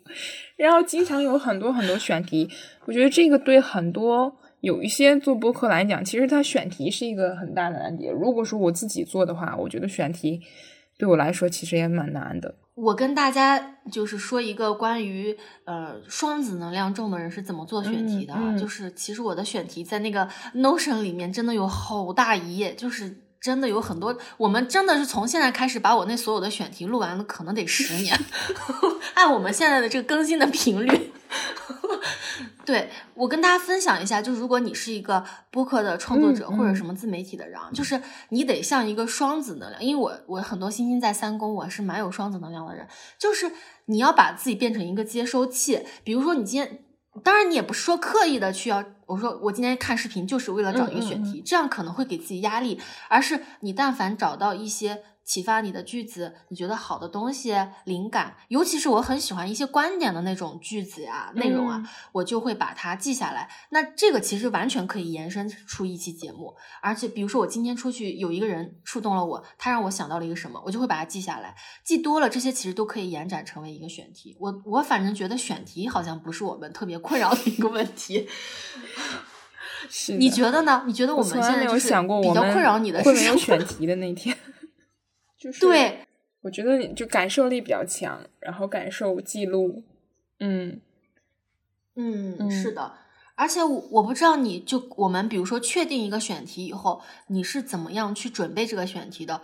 [0.56, 2.48] 然后经常有很多很多选题，
[2.84, 8.12] 我觉得这个对很多有一些做播客来讲，其实它选题是一个很大的难点。
[8.14, 10.40] 如果说我自己做的话，我觉得选题
[10.96, 12.54] 对我来说其实也蛮难的。
[12.76, 28.14] 我跟大家就是说一个关于呃双子能量重的人是怎么做选题的啊，就是其实我的选题在那个 Notion 里面真的有好大一页，就是真的有很多，我们真的是从现在开始把我那所有的选题录完了，可能得十年，
[29.14, 31.12] 按我们现在的这个更新的频率。
[32.64, 42.86] 对我跟大家分享一下，就是如果你是一个播客的创作者或者什么自媒体的人，就是你得像一个双子能量，因为我我很多星星在三宫，我是蛮有双子能量的人，
[43.18, 43.50] 就是
[43.86, 45.86] 你要把自己变成一个接收器。
[46.04, 46.84] 比如说你今天，
[47.22, 55.02] 当然你也不是说刻意的去要，我说我今天看视频就是为了找一个选题，这样可能会给自己压力，而是你但凡找到一些。
[55.26, 63.50] 启发你的句子，你觉得好的东西，灵感，尤其是我很喜欢一些观点的那种句子呀、内容啊，我就会把它记下来。
[63.70, 66.54] 那这个其实完全可以延伸出一期节目。
[66.80, 71.56] 而且，比如说我今天出去有一个人触动了我，他让我想到了一个什么，我就会把它记下来。
[71.84, 74.36] 记多了，这些其实都可以延展成为一个选题。
[74.38, 78.28] 我我反正觉得选题好像不是我们特别困扰的一个问题。
[79.88, 80.84] 是，你觉得呢？
[80.86, 84.36] 你觉得我们现在就是比较困扰你的是没有选题的那天？
[85.38, 86.06] 就是对，
[86.42, 89.84] 我觉得你就感受力比较强，然后感受记录，
[90.40, 90.80] 嗯
[91.94, 92.92] 嗯，是的。
[93.36, 99.42] 而且我我不知道你就我们比如说确定一个选题以后，你是怎么样去准备这个选题的？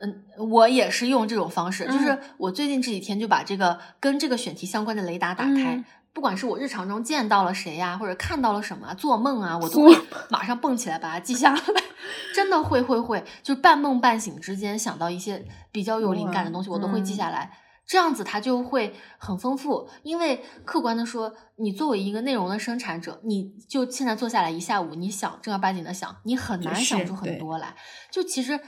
[0.00, 5.84] 嗯，我也是用这种方式，就是我最近这几天就把这个跟这个选题相关的雷达打开，
[6.18, 9.96] 不管是我日常中见到了谁呀，或者看到了什么，做梦啊，我都会
[10.30, 11.62] 马上蹦起来把它记下来，
[12.34, 17.56] 真的会会会，就是半梦半醒之间想到一些比较有灵感的东西，我都会记下来。
[17.86, 27.76] 这样子它就会很丰富，因为客观的说，你作为一个内容的生产者，你就现在坐下来一下午，你想正儿八经的想，你很难想出很多来。
[28.10, 28.58] 就其实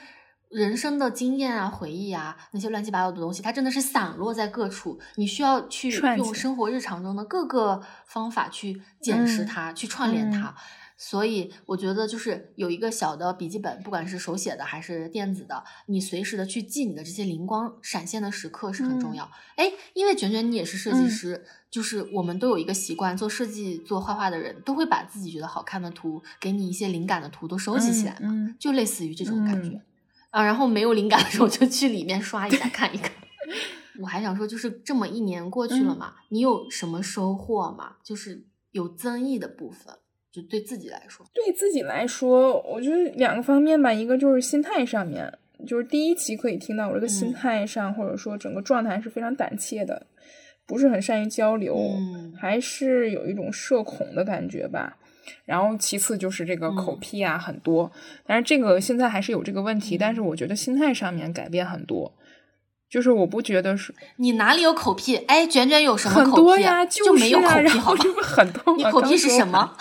[0.50, 10.54] 人生的经验啊、回忆啊那些乱七八糟的东西，它真的是散落在各处，你需要去用生活日常中的各个方法去捡拾它，去串联它。
[11.02, 19.30] 所以我觉得就是有一个小的笔记本，不管是手写的还是电子的，你随时的去记你的这些灵光闪现的时刻是很重要。
[19.56, 29.80] 哎，因为卷卷你也是设计师，就是我们都有一个习惯，做设计、做画画的人都会把自己觉得好看的图，给你一些灵感的图都收集起来嘛，就类似于这种感觉
[30.30, 30.44] 啊。
[30.44, 33.12] 然后没有灵感的时候就去里面刷一下看一看。
[34.00, 37.96] 我还想说，就是这么一年过去了嘛，你有什么收获吗？
[38.02, 39.94] 就是有增益的部分。
[40.32, 45.28] 就对自己来说，对自己来说，我觉得两个方面吧，一个就是心态上面，
[45.66, 50.06] 就是第一期可以听到我这个心态上，或者说整个状态是非常胆怯的，
[50.66, 51.76] 不是很善于交流，
[52.38, 54.96] 还是有一种社恐的感觉吧。
[55.44, 57.90] 然后其次就是这个口癖啊很多，
[58.26, 62.12] 但是这个现在还是有这个问题，但是我觉得心态上面改变很多，
[62.88, 65.16] 就是我不觉得是你哪里有口癖？
[65.16, 66.84] 哎，卷卷有什么很多呀？
[66.86, 68.00] 就没有口癖，好吗？
[68.22, 69.74] 很多， 你口癖是什么？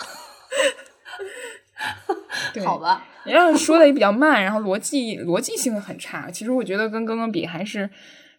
[2.64, 6.30] 好吧，然后说的也比较慢，然后逻辑逻辑性很差。
[6.30, 7.88] 其实我觉得跟刚刚比，还是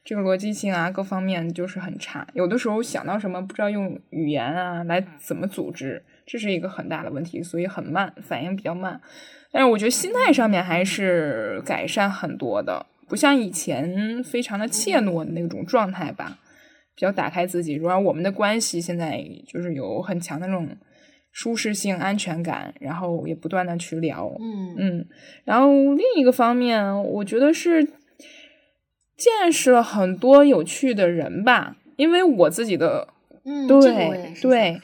[0.04, 2.28] 这个逻辑性啊，各方面就是很差。
[2.34, 9.00] 有的时候想到什么，不知道用语言啊来怎么组织，这是一个很大的问题，所以很慢，反应比较慢。
[9.52, 16.38] 但是我觉得心态上面还是改善很多的，不像以前非常的怯懦的那种状态吧，
[16.96, 17.76] 比较打开自己。
[17.76, 20.68] 然后我们的关系现在就是有很强的那种。
[21.34, 25.08] 舒适性、安全感，然后也不断的去聊，嗯嗯，
[25.46, 27.82] 然后另一个方面，我觉得是
[29.21, 33.07] 见识了很多有趣的人吧，因为我自己的，
[33.45, 34.81] 嗯，对对，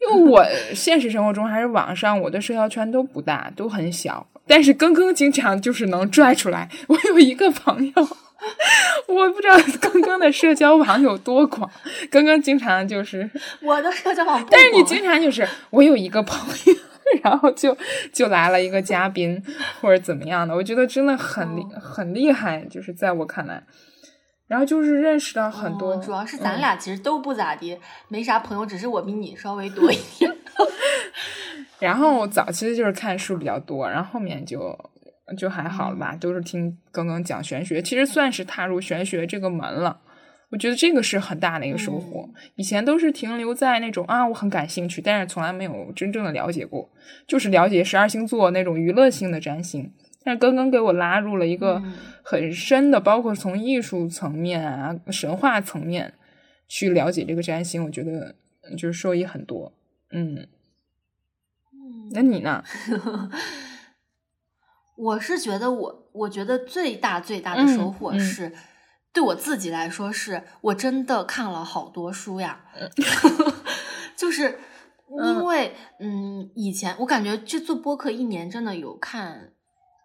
[0.00, 6.68] 因为我 现实生活中还是网上，我的社交圈都不大，都很小，但是更更经常就是能拽出来。
[6.86, 7.92] 我有一个朋友。
[9.06, 11.70] 我不知道刚刚的社交网有多广，
[12.10, 13.28] 刚刚经常就是
[13.60, 16.74] 我的社交网，但是你经常就是我有一个朋友，
[17.22, 17.76] 然后就
[18.12, 19.42] 就来了一个嘉宾
[19.80, 23.62] 或者怎么样的，我觉得真的很厉很厉害，就是在我看来，
[24.46, 30.34] 然后就是认识到很多，主要是咱俩其实都不咋地，没啥朋友，只是我比你稍微多一点。
[31.80, 34.78] 然后早期就是看书比较多，然后后面就。
[35.38, 39.96] 就还好了吧，都是听刚刚讲玄学，其实算是踏入玄学这个门了。
[40.50, 42.28] 我觉得这个是很大的一个收获。
[42.56, 46.90] 以前都是停留在那种啊，我很感兴趣，但是从来没有真正的了解过，
[47.26, 49.92] 就是了解十二星座那种娱乐性的占星。
[50.22, 51.82] 但是刚刚给我拉入了一个
[52.22, 56.12] 很深的，包括从艺术层面啊、神话层面
[56.68, 58.34] 去了解这个占星，我觉得
[58.76, 59.72] 就是受益很多。
[60.12, 60.46] 嗯，
[62.12, 62.62] 那你呢？
[64.98, 68.52] 我是觉得我，我觉得最大最大的收获是，
[69.12, 72.60] 对我自己来说，是我真的看了好多书呀。
[74.16, 74.60] 就是
[75.08, 79.52] 因为，嗯，以前我感觉这做播客一年真的有看，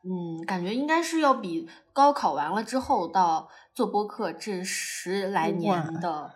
[0.03, 6.33] 嗯，感觉应该是要比高考完了之后到做播客这十来年的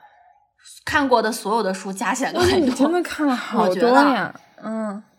[0.86, 2.76] 看过的所有的书加起来都很多。
[2.76, 5.04] 真的看了好多呀，嗯。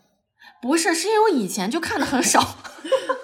[0.61, 2.39] 不是，是因为我以前就看的很少，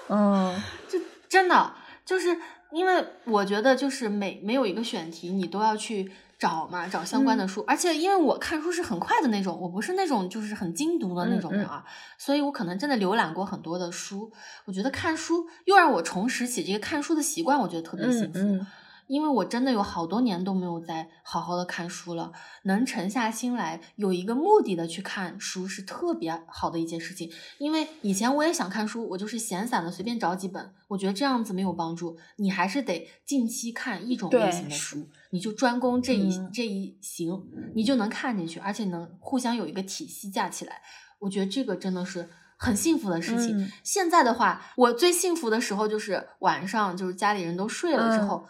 [0.08, 0.60] 嗯，
[0.90, 1.72] 就真的
[2.04, 2.36] 就是
[2.72, 11.84] 因为我觉得就是每没有一个选题你都要去找嘛，找相关的书，而且因为我看书是很快的那种，我不是那种就是很精读的那种人啊，
[12.16, 14.30] 所以我可能真的浏览过很多的书，
[14.66, 18.64] 我觉得看书又让我重拾起这个看书的习惯，我觉得特别幸福。
[19.08, 22.30] 因为我真的有好多年都没有再好好的看书了，
[22.64, 27.30] 能沉下心来有一个目的的去看书是特别好的一件事情。
[27.56, 32.18] 因为以前我也想看书，我就是闲散的随便找几本，我觉得这样子没有帮助。
[32.36, 37.42] 你还是得近期看一种类型的书，你就专攻这一这一行，
[37.74, 40.82] 你就能看进去，而且能互相有一个体系架起来。
[41.18, 42.28] 我觉得这个真的是
[42.58, 43.72] 很幸福的事情。
[43.82, 48.46] 现在的话，我最幸福的时候就是晚上，就是家里人都睡了之后。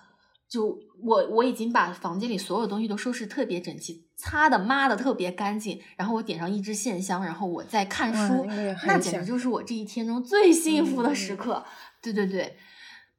[0.48, 8.46] 就我我已经把房间里所有东西都收拾特别整齐，擦的抹的特别干净，然后我点上一支线香，然后我在看书，
[8.86, 11.62] 那简直就是我这一天中最幸福的时刻。
[12.00, 12.56] 对对对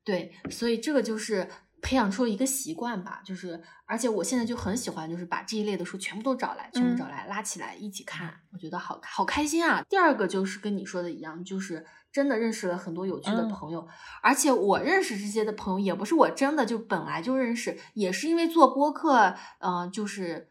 [0.04, 1.48] 对，所以这个就是
[1.84, 9.84] 培养出了一个习惯吧，就是而且我现在就很喜欢，就是把这一类的书全部都找来，全部找来拉起来一起看，我觉得好好开心啊。
[9.88, 11.86] 第二个就是跟你说的一样，就是。
[12.12, 13.88] 真的认识了很多有趣的朋友，
[14.22, 20.50] 而且我认识这些的朋友也不是我真的就本来就认识，也是因为做播客，嗯，就是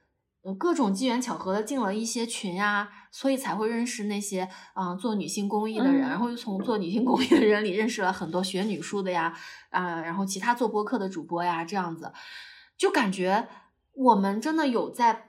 [0.56, 9.36] 各种机缘巧合的进了一些群呀，所以才会认识那些嗯做女性公益的人，然后又从做女性公益的人里认识了很多学女书的呀，
[9.70, 12.12] 啊，然后其他做播客的主播呀，这样子，
[12.78, 13.48] 就感觉
[13.94, 15.27] 我们真的有在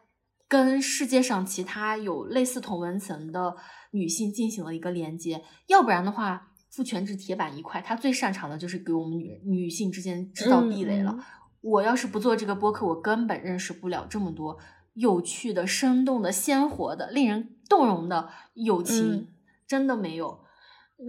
[0.49, 3.55] 跟世界上其他有类似同文层的。
[3.91, 11.17] 女性进行了一个连接，要不然的话，父权制铁板一块，他最擅长的就是给我们女女性之间制造壁垒了。
[11.61, 14.59] 我要是不做这个播客，我根本认识不了这么多
[14.93, 19.29] 有趣的、生动的、鲜活的、令人动容的友情，
[19.65, 20.41] 真的没有。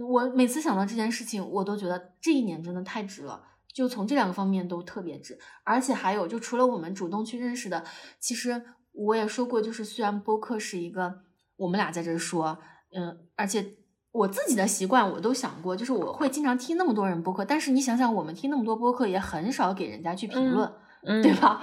[0.09, 3.43] 我每次想到这件事情，我都觉得这一年真的太值了。
[3.71, 7.85] 就从这两个方面都特别值，而且还有，就除了我们主动去认识的，
[8.19, 8.63] 其实
[8.93, 11.21] 我也说过，就是虽然播客是一个。
[11.57, 12.57] 我们俩在这说，
[12.91, 13.63] 嗯，而且
[14.11, 20.73] 我自己的习惯我都想过，就是我会经常听那么多人播客，但是你想想，我们听那么多播客，也很少给人家去评论，
[21.21, 21.61] 对吧？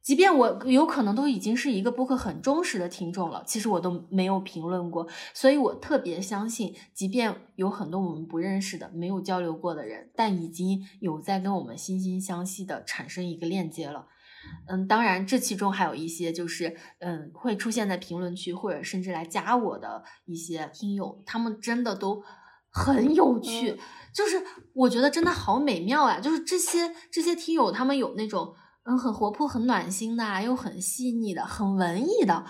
[0.00, 14.06] 即便我有可能都已经是一个播客很忠实的听众了，其实我都没有评论过，所以我特别相信，即便有很多我们不认识的、没有交流过的人，但已经有在跟我们惺惺相惜的产生一个链接了。
[14.68, 22.22] 嗯，当然，这其中还有一些就是，嗯，会出现在评论区或者甚至来加我的一些听友，他们真的都
[22.70, 23.78] 很有趣，
[24.14, 24.42] 就是
[24.74, 26.20] 我觉得真的好美妙啊！
[26.20, 32.44] 就是这些这些听友，他们有那种嗯很活泼、很暖心的，又很细腻的、很文艺的，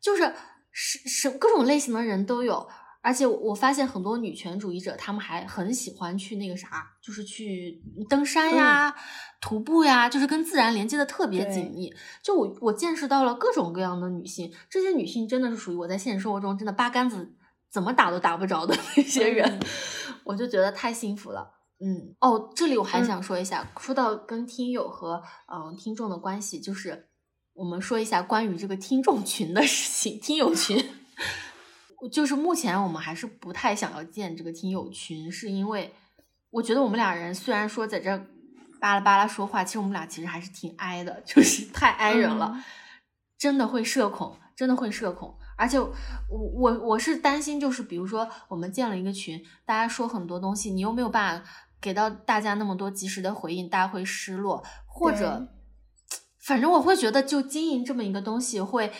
[0.00, 0.32] 就是
[0.70, 2.68] 是什各种类型的人都有。
[3.04, 8.96] 而且我发现很多女权主义者，他们还很喜欢去那个啥，就是去登山呀、
[9.42, 11.94] 徒步呀，就是跟自然连接的特别紧密。
[12.22, 17.34] 就我我见识到了各种各样的女性，这些女性真的是属于我在现实生活中真的八竿子
[17.70, 19.60] 怎么打都打不着的那些人，
[20.24, 21.50] 我就觉得太幸福了。
[21.80, 27.08] 嗯，哦，这里我还想说一下，说到跟听友和嗯听众的关系，就是
[27.52, 30.82] 我们说一下关于这个听众群的事情，听友群。
[32.08, 35.92] 就是目前我们还是不太想要建这个听友群，是因为
[36.50, 38.16] 我觉得我们俩人虽然说在这
[38.80, 42.56] 巴拉巴拉说话，其实我们俩其实还是挺挨的， 就是太挨人了，
[43.38, 45.36] 真的会社恐，真的会社恐。
[45.56, 45.92] 而且我
[46.28, 51.50] 我我是担心，就是比如说我们建了一个群，大家说很多东西，你又没有办法
[51.80, 55.48] 给到大家那么多及时的回应，大家会失落，或者
[56.42, 58.92] 反正我会觉得，就经营这么一个东西会。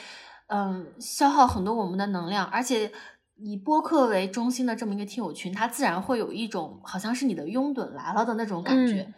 [0.46, 2.92] 嗯，消耗很多我们的能量，而且
[3.36, 9.12] 以播客为中心的这么一个听友群，它自然会有一种好像是你的拥趸来了的那种感觉。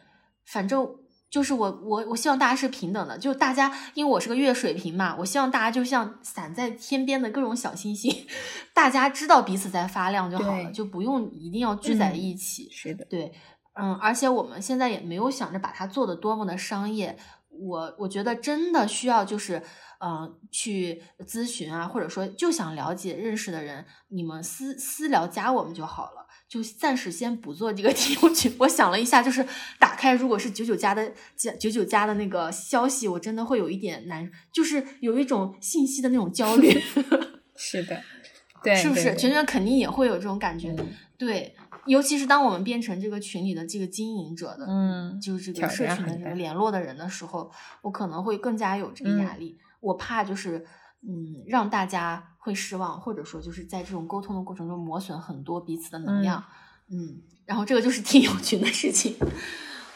[0.44, 0.88] 反正
[1.28, 8.24] 就是我我我希望大家是平等的，就大家因为我是个月水瓶嘛，我希望大家就像散在天边的各种小星星，
[8.72, 12.70] 大家知道彼此在发亮就好了，就不用一定要聚在一起。
[12.70, 13.32] 是的，对，
[13.74, 17.18] 嗯，而且我们现在也没有想着把它做的多么的商业，
[17.50, 19.60] 我我觉得真的需要就是。
[20.00, 26.26] 嗯，去咨询啊，或者说就想了解认识的人，你们私私聊加我们就好了。
[26.48, 28.54] 就暂时先不做这个听友群。
[28.60, 29.44] 我想了一下，就是
[29.80, 36.70] 打开，如果是九九加的加九九加的那个消息，我真的会有一点难，就是有一种信息的那种焦虑。
[37.56, 38.00] 是的，
[38.62, 39.16] 对，是不是？
[39.16, 40.72] 群群肯定也会有这种感觉。
[41.18, 41.52] 对，
[41.86, 47.50] 尤其是当我们变成这个群里的这个经营者的，嗯，就是这个社群的这个联络的人的时候，
[47.82, 49.58] 我可能会更加有这个压力。
[49.86, 50.66] 我怕就是，
[51.06, 56.42] 嗯，让大家会失望，或者说就是在这种沟通的过程中磨损很多彼此的能量，
[56.90, 59.14] 嗯，然后这个就是听友群的事情，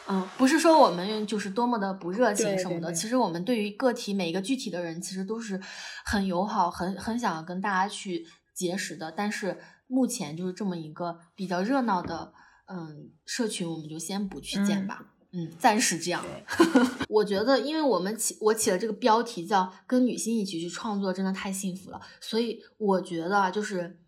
[0.06, 3.08] 嗯，不是说我们就是多么的不热情什么的，其。
[3.08, 5.60] 实我们对于个体每一个具体的人，其实都是
[6.04, 8.24] 很友好，很很想要跟大家去
[8.54, 12.32] 结识的，但是目前就是这么一个比较热闹的，
[12.66, 14.98] 嗯，社群，我们就先不去建吧。
[15.00, 15.19] 嗯，
[15.58, 16.24] 暂时这样。
[17.08, 22.00] 我觉得，因为我们起我起了这个标题叫“跟女性一起去创作”，真的太幸福了。
[22.20, 24.00] 所以我觉得，就是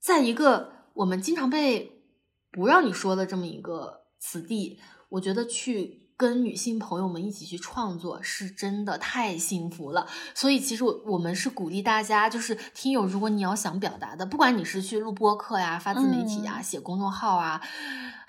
[0.00, 2.02] 在一个我们经常被
[2.50, 4.78] 不让你说的这么一个此地，
[5.10, 10.06] 我觉得去跟女性朋友们一起去创作，是真的太幸福了。
[10.34, 17.60] 所以，其实我我们是鼓励大家，就是听友，如果你要想表达的，不管你是去录播客呀、发自媒体呀、写公众号啊。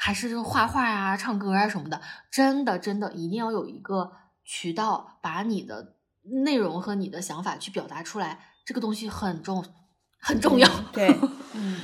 [0.01, 4.13] 还是画画啊、唱歌啊什么的，真的真的一定要有一个
[4.45, 5.97] 渠道，把你的
[6.45, 9.65] 内容和你的想法去表达出来，这个东西很重
[10.21, 10.67] 很重要。
[10.93, 11.09] 对，
[11.53, 11.77] 嗯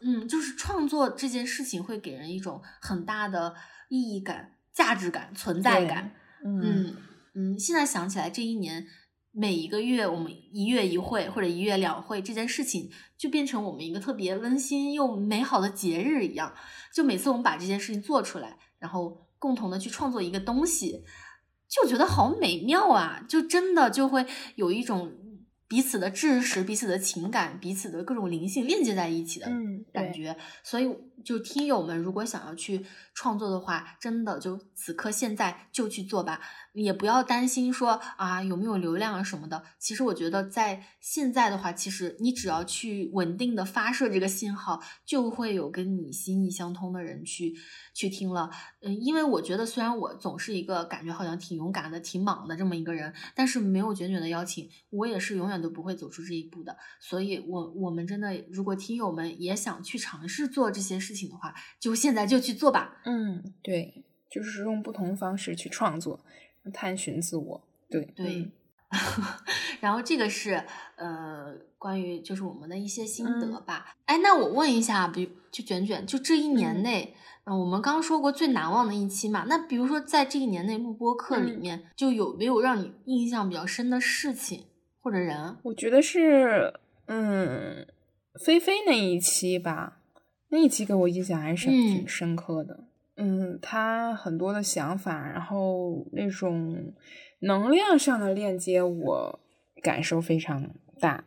[0.00, 3.54] 嗯，就是创作这件事情会给人一种很大的
[3.88, 6.12] 意义感、价值感、存在感。
[6.44, 6.96] 嗯嗯
[7.34, 8.84] 嗯，现在想起来，这一年
[9.32, 16.52] 每一个月我们一月一会或者一月两会这件事情，就变成我们一个特别温馨又美好的节日一样。
[16.92, 21.04] 就每次我们把这件事情做出来，然后共同的去创作一个东西，
[21.68, 23.24] 就觉得好美妙啊！
[23.28, 24.26] 就真的就会
[24.56, 25.12] 有一种
[25.68, 29.46] 彼此的知识、彼此的情感、彼此的各种灵性链接在一起的
[29.92, 30.36] 感觉。
[30.64, 30.92] 所以，
[31.24, 36.40] 就听友们如果想要去创作的话，真的就此刻现在就去做吧，
[36.72, 39.62] 也不要担心说啊有没有流量啊什么的。
[39.78, 47.54] 其实我觉得在现在的话，其实你只要去稳定的发射这个信号，就会有跟你心意相通的人去
[47.94, 48.50] 去听了。
[48.82, 56.76] 嗯，因为我觉得虽然我总是一个感觉好像挺勇敢的、挺莽的这么一个人，但是没有卷卷的邀请，我也是永远都不会走出这一步的。
[57.00, 63.00] 所以我我们真的，如果听友们也想去尝试做这些事情的话，就现在就去做吧。
[63.04, 66.24] 嗯，对，就是用不同方式去创作，
[66.72, 67.60] 探寻自我。
[67.88, 68.52] 对对，嗯
[69.80, 70.62] 然后这个是
[70.96, 73.94] 呃关于就是我们的一些心得嗯吧。
[74.06, 84.64] 哎，那我问一下，比就卷卷，就这一年嗯内，嗯、我们刚刚说过最难忘的一期嘛，那比如说在这一年内录播课里嗯面，就有没有让你印象比较深的事情
[85.00, 85.56] 或者人？
[85.62, 86.74] 我觉得是，
[87.06, 87.86] 嗯，
[88.44, 90.00] 菲菲那一期吧，
[90.48, 92.74] 那一期给我印象还是挺嗯深刻的。
[92.74, 92.86] 嗯，
[93.60, 96.94] 他很多的想法，然后那种
[97.40, 99.40] 能量上的链接，我
[99.82, 101.24] 感受非常大。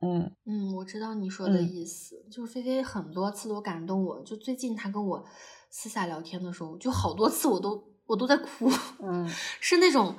[0.00, 5.24] 嗯嗯，我知道你说的嗯意思，就是菲菲很多次都感动我，就最近她跟我
[5.70, 8.68] 私下聊天的时候，就好多次我都我都在哭。
[9.02, 9.26] 嗯
[9.60, 10.14] 是那种，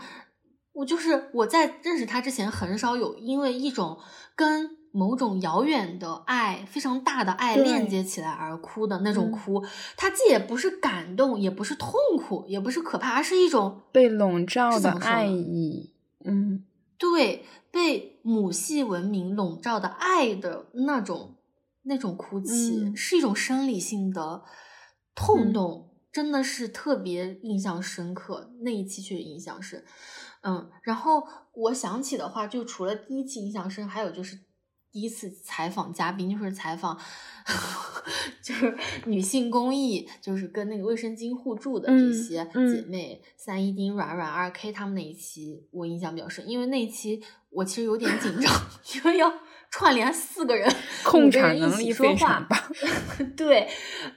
[0.73, 3.99] 我就是我在认识他之前，很少有因为一种
[4.35, 9.61] 跟某种遥远的爱、非常大的爱链接起来而哭的那种嗯哭。
[9.97, 15.91] 它既也不是感动，也不是痛苦，也不是可怕，而是一种被笼罩的爱意。
[16.23, 16.63] 嗯
[16.97, 21.35] 对被母系文明笼罩的爱的那种
[21.83, 24.43] 那种哭泣，嗯是一种生理性的
[25.13, 28.49] 痛嗯动，真的是特别印象深刻。
[28.61, 29.83] 那一期确实印象深，
[30.41, 34.39] 嗯，然后我想起的话，就除了第一期印象深，还有就是。
[34.95, 36.97] 第一次采访嘉宾就是采访，
[38.41, 48.49] 就是女性公益，就是跟那个卫生巾互助的这嗯些嗯姐妹，三一丁、软软、二 K 他们那一期我印象比较深，因为那一期我其实有点紧张，
[48.95, 49.29] 因为要
[49.69, 50.73] 串联四个人，
[51.03, 52.57] 控场能力起说话非常棒。
[53.35, 53.67] 对，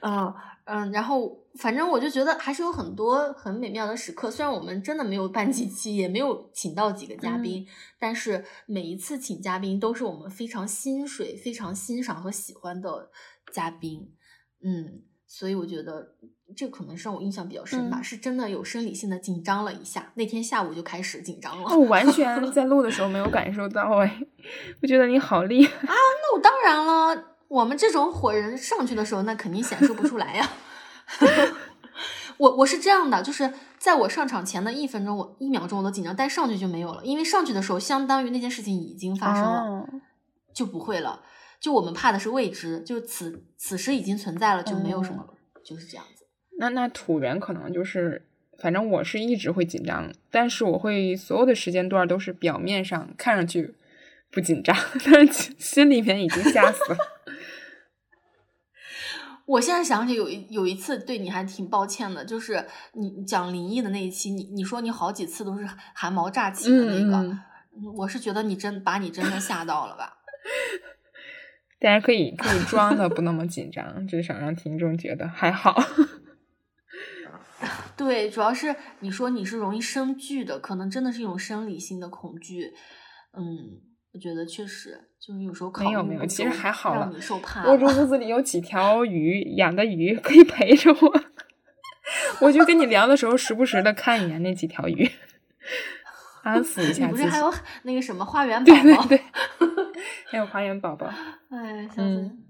[0.01, 0.33] 嗯
[0.71, 4.29] 嗯，然后反正我就觉得还是有很多很美妙的时刻。
[4.29, 7.67] 虽然我们真的没有办几期，也没有请到几个嘉嗯宾，
[7.99, 13.09] 但是每一次请嘉宾都是我们非常心水、非常欣赏和喜欢的
[13.51, 14.13] 嘉宾。
[14.63, 16.15] 嗯，所以我觉得
[16.55, 20.11] 这可能是让我印象比较深吧，嗯 是真的有生理性的紧张了一下。
[20.15, 21.75] 那天下午就开始紧张了。
[21.75, 24.21] 我完 全在录的时候没有感受到哎，
[24.81, 25.93] 我觉得你好厉害啊。
[25.93, 30.49] 那我当然了，我们这种火人上去的时候，那肯定显示不出来呀。
[32.37, 39.89] 我我是这样的，就是在我上场前的一分钟，我一秒钟我都紧张，但上去就没有了，因为上去的时候，相当于那件事情已经发生了，哦
[40.53, 41.21] 就不会了。
[41.59, 45.33] 就我们怕的是未知，就此此时已经存在了，就没有什么了，
[45.63, 46.25] 就是这样子。
[46.57, 48.25] 那那土人可能就是，
[48.57, 53.75] 反正我是一直会紧张，但是我会所有的时间段都是表面上看上去
[54.31, 54.73] 不紧张，
[55.03, 56.97] 但是心里面已经吓死了。
[59.49, 67.35] 我现在想起有一有一次对你还挺抱歉的，就是你讲灵异的那一期，你你说你好几次都是汗毛乍起的那个，
[67.97, 70.17] 我是觉得你真把你真的吓到了吧？
[71.81, 75.81] 大家可以可以装的不那么紧张，至少让听众觉得还好。
[77.97, 82.73] 对，主要是你说你是容易生惧的，可能真的是一种生理性的恐惧。
[83.33, 83.81] 嗯，
[84.11, 91.21] 我觉得确实就是有时候考没有没有，其实还好了受怕我这了屋子里有几条鱼，养的鱼可以陪着我。
[92.41, 95.07] 我就跟你聊的时候，时不时的看一眼那几条鱼，
[96.41, 97.17] 安抚一下自己。
[97.17, 97.53] 不是还有
[97.83, 98.81] 那个什么花园 宝宝？
[98.83, 99.21] 对对对，
[100.25, 101.05] 还有花园宝宝。
[101.51, 102.01] 哎，笑死！
[102.01, 102.45] 嗯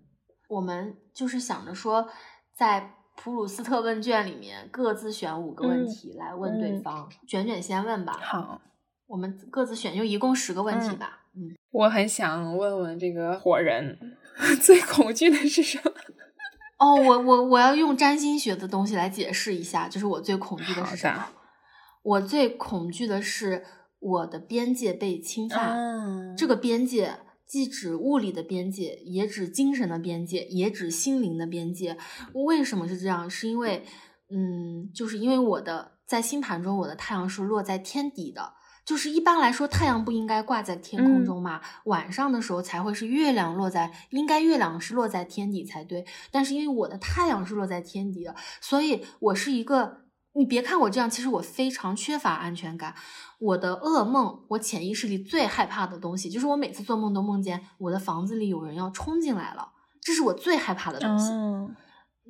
[0.47, 2.10] 我们就是想着说，
[2.55, 7.07] 在普鲁斯特问卷里面各自选五个问嗯题来问对嗯方。
[7.28, 8.60] 卷卷先问吧，好，
[9.05, 11.20] 我们各自选，就一共十个问题嗯吧。
[11.40, 13.98] 嗯，我很想问问这个火人
[14.62, 15.92] 最恐惧的是什么？
[16.80, 21.28] 哦，我我我要用占星学的东西来解释一下，就是我最恐惧的是什么？
[22.04, 23.64] 我最恐惧的是
[24.00, 26.36] 我的边界被侵犯。
[26.38, 31.98] 这个边界既指物理的边界，也指精神的边界，也指心灵的边界。
[32.34, 33.30] 为什么是这样？
[33.30, 33.84] 是因为，
[34.30, 38.54] 嗯，就是因为我的在星盘中，我的太阳是落在天底的。
[38.86, 41.62] 就是一般来说，太阳不应该挂在天空中嘛？
[41.86, 46.06] 晚上的时候才会是月亮落在，应该月亮是落在天底才对。
[46.32, 50.02] 但是因为我的太阳是落在天底的，所以我是一个。
[50.34, 52.94] 你别看我这样，其实我非常缺乏安全感。
[53.40, 59.70] 我的噩梦，我潜意识里最害怕的东西，就是我每次做梦都梦见我的房子里有人要冲进来了，
[60.02, 61.32] 这是我最害怕的东西。
[61.32, 61.76] 嗯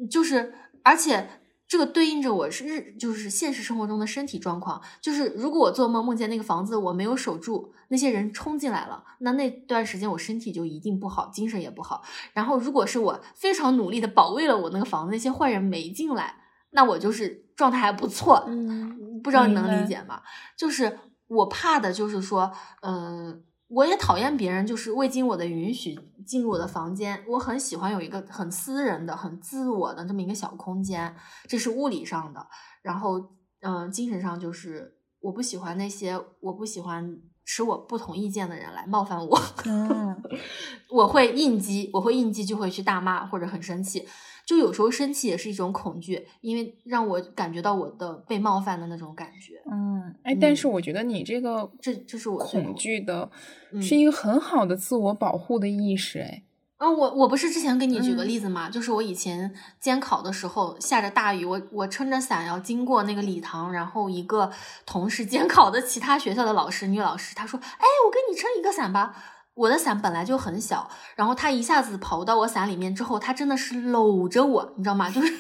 [0.10, 1.38] 就是而且。
[1.70, 4.82] 这个对应着我是日，就是现实生活中的身体状况。
[4.99, 12.01] 就是如果我做梦梦见那个房子我没有守住，那些人冲进来了，那那段时间我身体就一定不好，精神也不好。
[12.34, 16.38] 然后如果是我非常努力的保卫了我那个房子，那些坏人没进来，
[16.72, 18.45] 那我就是状态还不错。
[18.47, 20.24] 嗯，不知道你能理解吗？
[20.57, 20.97] 就是
[21.28, 22.51] 我怕的就是说，
[22.82, 23.43] 嗯。
[23.70, 27.24] 我也讨厌别人就是未经我的允许进入我的房间。
[27.28, 31.15] 我很喜欢有一个很私人的、很自我的这么一个小空间，
[31.47, 32.47] 这是物理上的。
[32.82, 33.30] 然后，
[33.61, 39.39] 嗯，精神上就是我不喜欢那些我不喜欢持我不同意见的人来冒犯我。
[39.65, 40.20] 嗯，
[40.89, 44.07] 我会应激，我会应激就会去大骂或者很生气。
[44.50, 49.62] 就有时候生气也是一种恐惧，因为让我感觉到我的被冒犯的那种感觉。
[49.72, 53.30] 嗯，哎，但是我觉得你这个这这是我恐惧的，
[53.80, 56.18] 是一个很好的自我保护的意识。
[56.18, 56.41] 哎，
[56.78, 64.52] 啊，我我不是之前给你举个例子嘛，就是我以前监考的时候下着大雨，我我撑着伞要经过那个礼堂，然后一个
[64.84, 69.16] 同时监考的其他学校的老师，女老师，她说：“哎，我给你撑一个伞吧。”
[69.60, 75.10] 我的伞本来就很小，然后他一下子跑到我伞里面之后，他真的是搂着我，你知道吗？
[75.10, 75.34] 就是，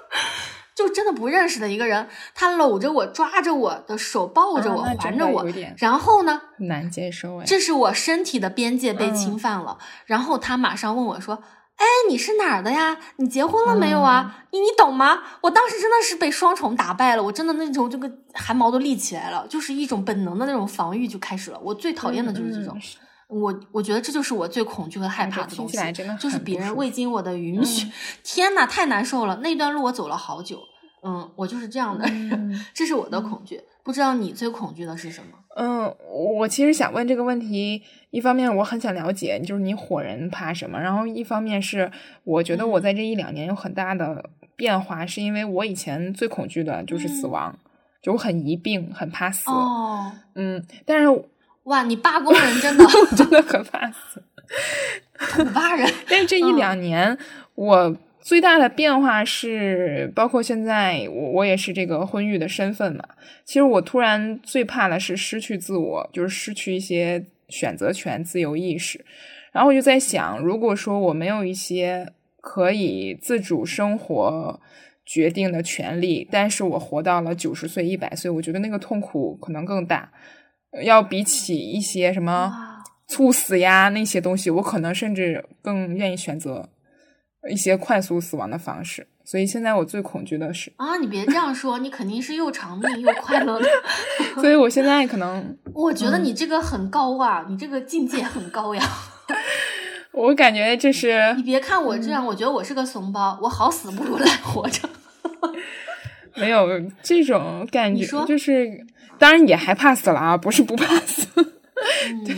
[0.74, 5.44] 就真的不认识的一个人，他搂着我，抓着我的手，抱着我，环着我，
[5.76, 6.40] 然后呢？
[6.60, 9.76] 难接受哎，这是我身体的边界被侵犯了。
[10.06, 11.42] 然后他马上问我说
[11.76, 12.96] ：“哎，你是哪儿的呀？
[13.16, 14.46] 你结婚了没有啊？
[14.52, 21.60] 你你懂吗？”我当时真的是被双重打败了，我真的那种这个汗毛都立起来了，就是一种本能的那种防御就开始了。
[21.62, 22.80] 我最讨厌的就是这种。
[23.30, 25.78] 我我觉得这就是我最恐惧和害怕的东西，
[26.18, 27.88] 就是别人未经我的允许。
[28.24, 29.36] 天呐，太难受了！
[29.36, 30.60] 那段路我走了好久。
[31.02, 33.60] 嗯，我就是这样的人， 这是我的恐惧。
[33.82, 35.30] 不知道你最恐惧的是什么？
[35.56, 35.94] 嗯，
[36.36, 40.78] 我其实想问这个问题，一方面我很想了解，就是你火人怕什么？
[40.78, 41.90] 然后一方面是
[42.24, 47.58] 我觉得我在这一两年有很大的变化，是因为我以前最恐惧的就是死亡，
[48.02, 49.48] 就我很疑病，很怕死。
[49.50, 51.24] 哦，嗯，但是。
[51.64, 52.84] 哇，你罢工人真的
[53.16, 54.22] 真的很怕死，
[55.18, 55.88] 土巴人。
[56.08, 57.16] 但是这一两年，
[57.54, 63.04] 我最大的变化是，包括现在我我也是这个婚育的身份嘛。
[63.44, 69.04] 其实我突然最怕的是失去自我，就是失去一些选择权、自由意识。
[69.52, 74.60] 然后我就在想，如果说我没有一些可以自主生活
[75.04, 80.10] 决定的权利，但是我活到了九十岁、一百岁，我觉得那个痛苦可能更大。
[80.84, 86.68] 要比起一些什么猝死呀那些东西，我可能甚至更愿意选择
[87.50, 89.08] 一些快速死亡的方式。
[89.24, 93.68] 所以现在我最恐惧的是啊，你别这样说，你肯定是又长命又快乐的。
[94.40, 98.82] 所以我现在可能， 我觉得你这个很高啊，你这个境界很高呀。
[100.12, 104.88] 我感觉这是你别看我这样，我觉得我是个怂包，我好死不如赖活着。
[106.36, 106.66] 没有
[107.02, 108.84] 这种感觉，就是。
[109.20, 111.28] 当然也害怕死了啊，不是不怕死，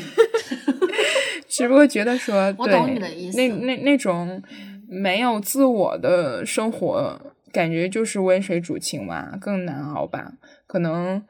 [1.49, 4.43] 只不过觉得说，对，那那那种
[4.89, 7.19] 没有自我的生活，
[7.53, 10.33] 感觉就是温水煮青蛙，更难熬吧？
[10.67, 11.23] 可能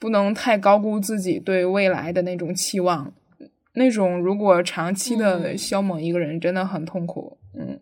[0.00, 3.12] 不能太高估自己对未来的那种期望，
[3.74, 7.38] 那种如果长期的消磨一个人，真的很痛苦。
[7.56, 7.78] 嗯，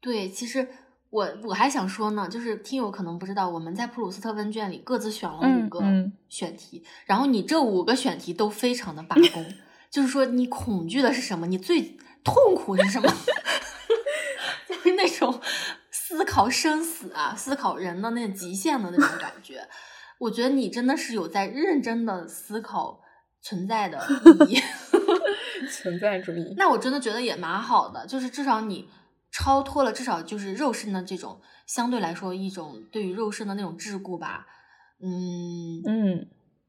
[0.00, 0.68] 对，其实。
[1.14, 5.80] 我我还想说呢，就是听友可能不知道，我们在普鲁斯特问卷里各自选了五个
[6.28, 9.46] 选题，然后你这五个选题都非常的罢 工，
[9.88, 11.46] 就是说你恐惧的是什么？
[11.46, 13.08] 你最痛苦是什么？
[14.68, 15.40] 就是那种
[15.92, 19.68] 思考生死啊，思考人的那极限的那种感觉。
[20.18, 23.00] 我觉得你真的是有在认真的思考
[23.40, 24.04] 存在的
[24.48, 24.62] 意义，
[25.70, 26.54] 存在主义。
[26.56, 28.88] 那我真的觉得也蛮好的，就是至少你。
[29.36, 34.46] 超脱了，至少就是肉身的这种相对来说一种对于肉身的那种桎梏吧。
[35.02, 36.26] 嗯嗯，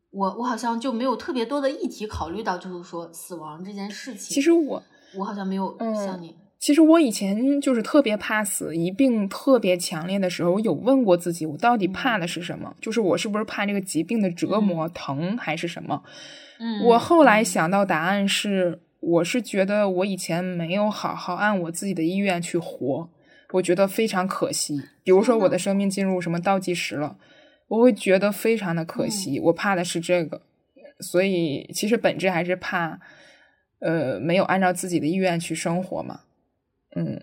[0.10, 4.34] 我我好像就没有特别多的议题考虑到，就是说死亡这件事情。
[4.34, 4.82] 其实我
[5.16, 6.36] 我好像没有像你。
[6.58, 12.76] 其实我以前就是特别怕死，一病特别强烈的时候，我有问过自己，我到底怕的是什么？
[12.82, 16.02] 就是我是不是怕这个疾病的折磨、疼，还是什么？
[16.60, 23.08] 嗯，我后来想到答案是，我是觉得我以前没有好好按我自己的意愿去活，
[23.54, 24.82] 我觉得非常可惜。
[25.04, 27.18] 比如说我的生命进入什么倒计时了，
[27.68, 29.40] 我会觉得非常的可惜。
[29.40, 30.42] 我怕的是这个，
[31.00, 33.00] 所以其实本质还是怕，
[33.80, 36.22] 呃，没有按照自己的意愿去生活嘛。
[36.96, 37.22] 嗯，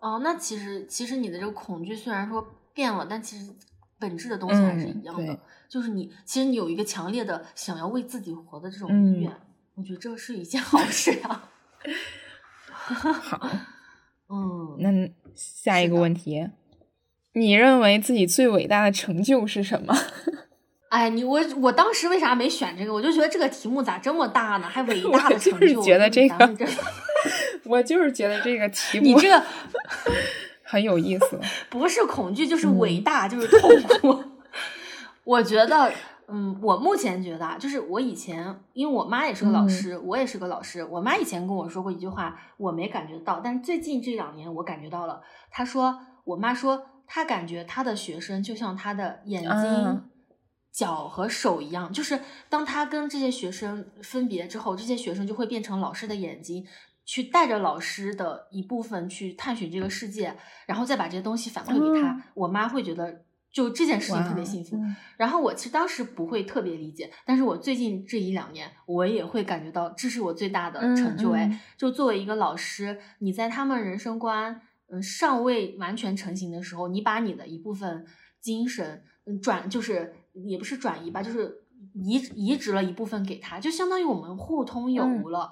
[0.00, 2.42] 哦，那其实其实你的这个恐惧虽然说
[2.72, 3.52] 变了，但其实
[3.98, 5.38] 本质的东西还是一样的。
[5.68, 9.30] 就是你，其实你有一个强烈的想要为自己活的这种意愿，
[9.80, 11.48] 我觉得这是一件 好事啊。
[12.68, 13.48] 好，
[14.28, 16.46] 嗯，那下一个问题，
[17.32, 19.96] 你认为自己最伟大的成就是什么？
[20.90, 22.92] 哎，你我我当时为啥没选这个？
[22.92, 24.68] 我就觉得这个题目咋这么大呢？
[24.68, 25.60] 还伟大的成就？
[25.60, 26.68] 就是觉得这个，
[27.64, 29.42] 我就是觉得这个题目，你这个
[30.62, 31.40] 很有意思。
[31.70, 34.22] 不是恐惧，就是伟大，就是痛苦。
[35.24, 35.90] 我觉得，
[36.32, 40.84] 嗯，我目前觉得啊，就是我以前，因为我妈也是个老师，我也是个老师。
[40.84, 45.20] 我妈以前跟我说过一句话，我没感觉到，但是最近这两年我感觉到了。
[45.50, 50.02] 她说，我妈说，她感觉她的学生就像她的眼睛。
[50.72, 56.64] 脚和手一样，就是当她跟这些学生分别之后，这些学生就会变成老师的眼睛，
[57.04, 62.22] 去带着老师的一部分去探寻这个世界，然后再把这些东西反馈给他。
[62.34, 64.78] 我妈会觉得就这件事情特别幸福。
[65.16, 71.32] 然后我其实当时不会特别理解，但是我最近这一两年，我也会感觉到这是我最大的成就。
[71.32, 78.06] 哎，就作为一个老师，你在他们人生观嗯尚未完全成型的时候，你把你的一部分
[78.40, 80.14] 精神嗯转就是。
[80.32, 85.50] 也不是转移吧，就是移移植了一部分给他，就相当于我们互通有无了。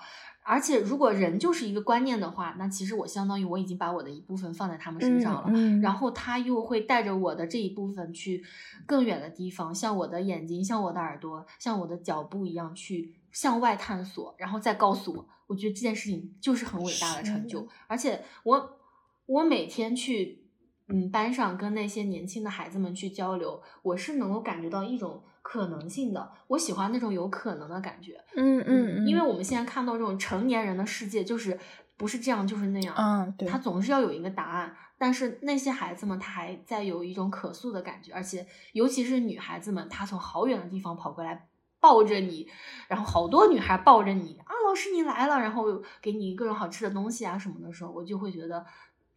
[0.49, 5.81] 而且，如果人就是一个观念的话，那其实我相当于我已经把我的一部分放在他们身上了。
[5.81, 8.43] 然后他又会带着我的这一部分去
[8.87, 17.69] 更远的地方，像我的眼睛，像我的耳朵，像我的脚步一样去向外探索，然后再告诉我，我觉得这件事情就是很伟大的成就。
[17.87, 18.79] 而且，我
[19.27, 20.45] 我每天去。
[20.91, 26.31] 嗯，班上跟那些年轻的孩子们去交流，我是能够感觉到一种可能性的。
[26.49, 28.23] 我喜欢那种有可能的感觉。
[28.37, 31.59] 嗯嗯，因为我们现在看到这种成年人的世界，就是
[31.97, 32.95] 不是这样就是那样。
[32.97, 33.49] 嗯，对。
[33.49, 41.49] 他总是要有一个答案，但是那些孩子们他还在有一种可塑的感觉，而且尤其是女孩子们，她从好远的地方跑过来
[41.81, 42.49] 抱着你，
[42.89, 48.65] 然后好多女孩抱着你啊，老师你来了，然后给你各种好吃的东西啊什么的时候，我就会觉得。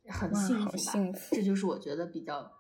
[0.10, 2.52] 很幸福吧，这就是我觉得比较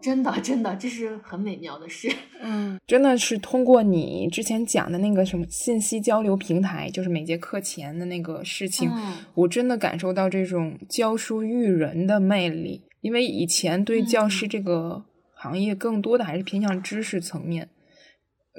[0.00, 2.08] 真的，真的，这是很美妙的事。
[2.40, 8.90] 嗯，真的是通过你之前讲的那个什么信息交流平台，就是每节课前的那个事情，
[9.34, 12.82] 我真的感受到这种教书育人的魅力。
[13.00, 17.68] 因为以前对教师这个行业更多的还是偏向知识层面，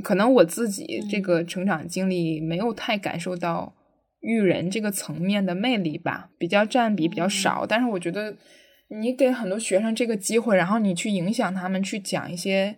[0.03, 3.75] 可能我自己这个成长经历没有太感受到。
[4.21, 7.65] 育人这个层面的魅力吧，比较占比比较少。
[7.65, 8.35] 但是我觉得，
[8.89, 12.75] 你给很多学生这个机会，然后你去影响他们，去讲一些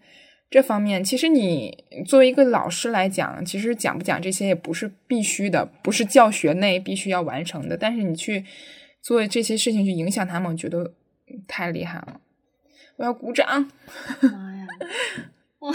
[0.50, 1.04] 这方面。
[1.04, 7.78] 其实你作为一个老师来讲，其实讲不讲这些也不是必须的，不是教学内必须要完成的。
[7.78, 8.46] 但是你去
[9.02, 10.94] 做这些事情去影响他们，我觉得
[11.48, 12.20] 太厉害了。
[12.98, 13.72] 我要鼓掌！
[14.22, 14.68] 妈呀！
[15.60, 15.74] 我。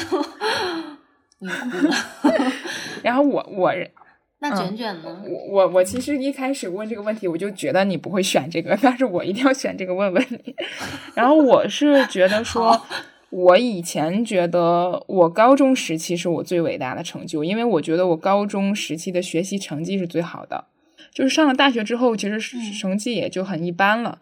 [3.02, 3.72] 然后我我。
[4.38, 5.22] 那卷卷呢？
[5.28, 10.54] 我我我其实一开始问这个问题，我就觉得你不会选这个， 但是我一定要选这个问问你。
[11.16, 12.80] 然后我是觉得 说，
[13.30, 20.66] 我以前觉得我高中时期是我最伟大的成就，因为我觉得我高中时期的学习成绩是最好的。
[21.14, 22.38] 就是上了大学之后，其实
[22.78, 24.18] 成绩也就很一般了。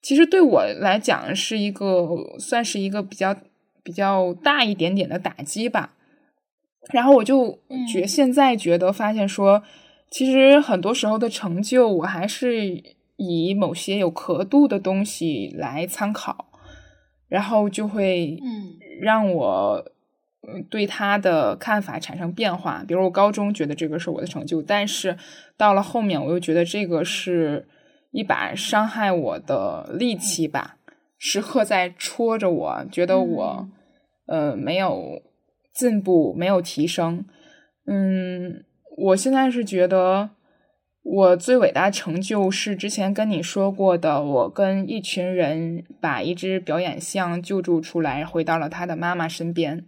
[0.00, 3.36] 其实对我来讲，是一个算是一个比较
[3.82, 5.94] 比较大一点点的打击吧。
[6.88, 7.58] 然后我就
[7.92, 9.62] 觉现在觉得发现说，
[10.10, 12.82] 其实很多时候的成就，我还是
[13.16, 16.46] 以某些有刻度的东西来参考，
[17.28, 19.84] 然后就会嗯让我
[20.70, 22.82] 对他的看法产生变化。
[22.88, 25.16] 比如我高中觉得这个是我的成就，但是
[25.56, 27.68] 到了后面我又觉得这个是
[28.10, 30.78] 一把伤害我的利器吧，
[31.18, 33.68] 时刻在戳着我，觉得我
[34.26, 35.22] 呃没有。
[35.72, 37.24] 进步没有提升，
[37.86, 38.64] 嗯，
[38.96, 40.30] 我现在是觉得
[41.02, 49.86] 我最伟大成就是之前跟你说过的，我跟一群人把一只表演象救助出来，回到了他的妈妈身边。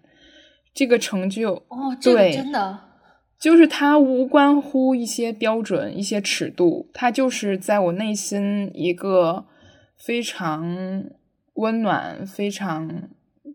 [0.72, 2.78] 这个成就哦，这个真的
[3.38, 9.44] 就是它无关乎一些标准、一些尺度，它就是在我内心一个
[9.98, 11.04] 非常
[11.54, 13.10] 温暖、非常。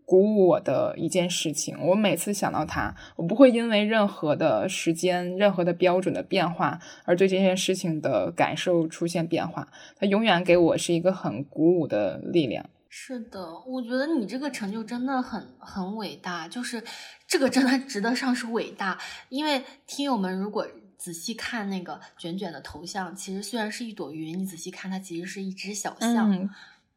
[0.08, 9.68] 鼓舞我的一件事情，我每次想到它，我不会因为任何的时间、任何的标准的变化而对这件事情的感受出现变化。
[9.98, 12.64] 它永远给我是一个很鼓舞的力量。
[12.88, 16.82] 是的，我觉得你这个成就真的很很伟大，就是
[17.26, 18.98] 这个真的值得上是伟大。
[19.28, 26.48] 因为听友们如果仔细看那个卷卷的头像，其实虽然是一朵云，你仔细看它其实是一只小象。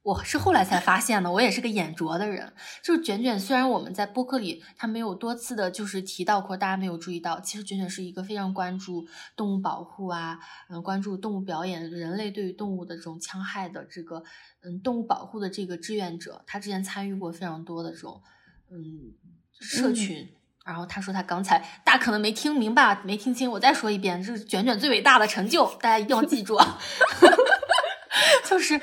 [0.04, 2.54] 我是后来才发现的，我也是个眼拙的人。
[2.84, 10.40] 就是卷卷，虽然我们在播客里他没有多次的，就是提到过，大家没有注意到，其实卷卷是一个非常关注动物保护啊，
[10.70, 14.24] 嗯，关注动物表演，人类对于动物的这种戕害的这个，
[14.64, 16.44] 嗯，动物保护的这个志愿者。
[16.48, 18.24] 他之前参与过非常多的这种，
[18.72, 19.14] 嗯，
[19.60, 20.28] 社群。
[20.66, 26.56] 然后他说他刚才大家可能没听明白，没听清，我再说一遍，这是卷卷最伟大的成就，大家一定要记住。
[28.46, 28.80] 就是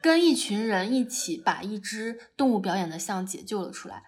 [0.00, 4.02] 跟一群人一起把一只动物表演的象解救了出来。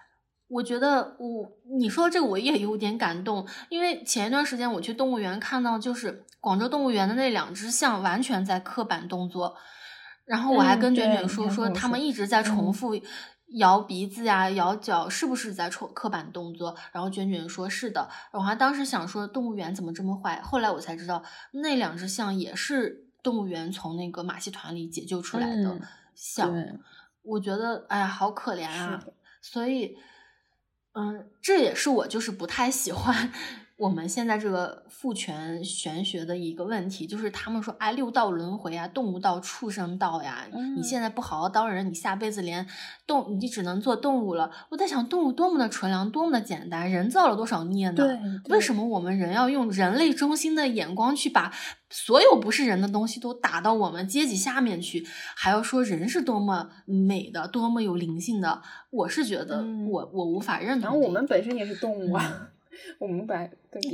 [0.49, 9.57] 我觉得我你说这个我也有点感动，因为前一段时间我去动物园看到，就是广州动物园的那两只象完全在刻板动作，
[10.25, 13.01] 然后我还跟卷卷说说他们一直在重复
[13.59, 16.77] 摇鼻子呀、摇脚，是不是在重刻板动作？
[16.93, 18.09] 然后卷卷说是的。
[18.33, 23.06] 我还当时想说动物园怎么这么坏，后来我才知道那两只象也是。
[23.27, 25.81] 动物园从那个马戏团里解救出来的
[26.15, 26.55] 象，
[27.23, 29.03] 我觉得哎呀，好可怜啊！
[29.43, 29.99] 所以，
[30.93, 33.33] 嗯，这也是我就是不太喜欢。
[33.77, 42.67] 我们现在这个父权玄学的一个问题，就是他们说，哎，六道轮回啊，动物道、畜生道呀，你现在不好好当人，你下辈子连
[43.07, 44.51] 动，你只能做动物了。
[44.71, 48.03] 我在想，动物多么的纯良，多么的简单，人造了多少孽呢？
[48.49, 51.53] 为什么我们人要用人类中心的眼光去把
[51.91, 55.07] 所有不是人的东西都打到我们阶级下面去？
[55.37, 58.63] 还要说人是多么美的，多么有灵性的？
[58.89, 60.91] 我是觉得，我我无法认同。
[60.91, 62.53] 然后我们本身也是动物啊。
[62.99, 63.47] 我们把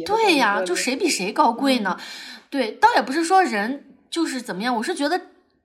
[0.05, 1.99] 对呀，就谁比谁高贵呢？
[2.51, 5.19] 对，倒也不是说人就是怎么样，我是觉得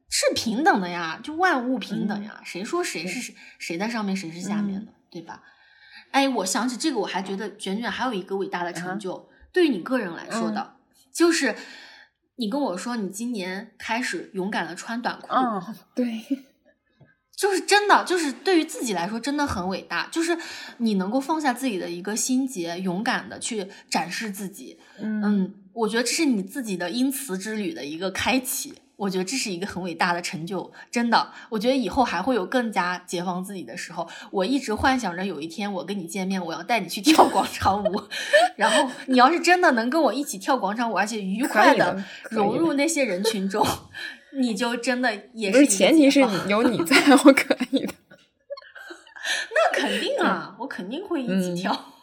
[0.09, 5.43] 是平等的呀，就万物平等呀，谁说谁是谁谁在上面，谁是下面的，对吧？
[6.11, 10.76] 哎，我想起这个，我还觉得卷卷还有一个伟大的成就，对于你个人来说的，
[11.11, 11.55] 就是
[12.38, 16.22] 你跟我说你今年开始勇敢的穿短裤，嗯，对。
[17.38, 20.07] 就是真的，就是对于自己来说真的很伟大。
[20.11, 20.35] 就是
[20.77, 24.79] 你能够放下自己的一个心结，勇敢的去展示自己。
[24.99, 28.73] 嗯，我觉得这是你自己的因词之旅的一个开启。
[28.95, 31.31] 我觉得这是一个很伟大的成就，真的。
[31.49, 34.09] 我觉得以后还会有更加解放自己的时候。
[34.31, 38.01] 我一直幻想着有一天我跟你见面，我要带你去 跳广场舞。
[38.55, 43.63] 然后你要是真的能跟我一起跳广场舞，而且愉快的融入那些人群中。
[44.38, 47.93] 你就真的也是前提是你有你在，我可以的。
[49.53, 51.93] 那肯定啊，我肯定会一起跳。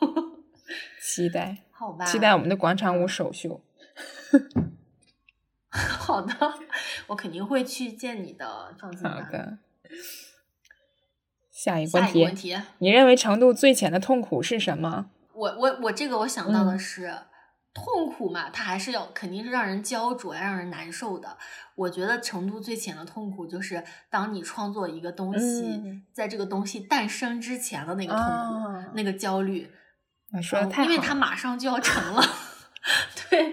[1.01, 2.05] 期待， 好吧？
[2.05, 3.61] 期待我们的广场舞首秀。
[5.71, 6.35] 好的，
[7.09, 9.09] 我肯定会去见你的，放心。
[9.09, 9.59] 好的。
[11.51, 15.07] 下一个问题，你认为程度最浅的痛苦是什么？
[15.33, 17.13] 我我我这个我想到的是。
[17.75, 21.37] 痛苦嘛，它还是要肯定是让人焦灼、让人难受的。
[21.75, 29.69] 我觉得程度最浅的痛苦，就是当你创作一个东西，在这个东西诞生之前的那个痛苦、那个焦虑。
[30.43, 32.23] 说的太因为它马上就要成了。
[33.31, 33.45] 对，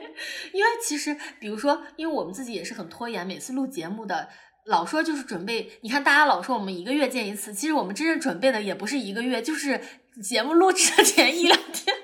[0.54, 4.28] 因为其实，比如说，因为我们自己也是很拖延，每次录节目的，
[4.66, 5.80] 老说就是准备。
[5.82, 9.82] 你看，大家老说我们一个月见一次，其实我们真正准备的也不是一个月，就是
[10.22, 11.96] 节目录制的前一两天。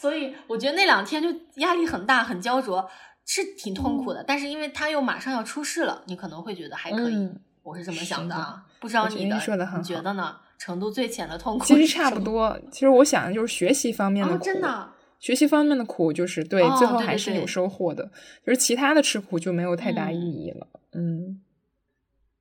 [0.00, 2.88] 所以我觉得那两天就压力很大，很焦灼，
[3.24, 4.22] 是挺痛苦的。
[4.22, 7.28] 但是因为他又马上要出事了，你可能会觉得还可以。
[7.62, 10.36] 我是这么想的，不知道你的你觉得呢？
[10.58, 12.58] 程度最浅的痛苦其实差不多。
[12.72, 14.88] 其实我想的就是学习方面的苦，真的。
[15.20, 18.10] 学习方面的苦就是对，最后还是有收获的。
[18.44, 20.66] 就是其他的吃苦就没有太大意义了。
[20.92, 21.40] 嗯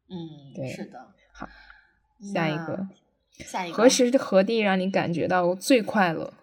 [0.10, 0.16] 嗯，
[0.56, 1.00] 对，是的。
[1.32, 1.48] 好，
[2.34, 2.88] 下一个，
[3.34, 6.34] 下一个，何时何地让你感觉到最快乐？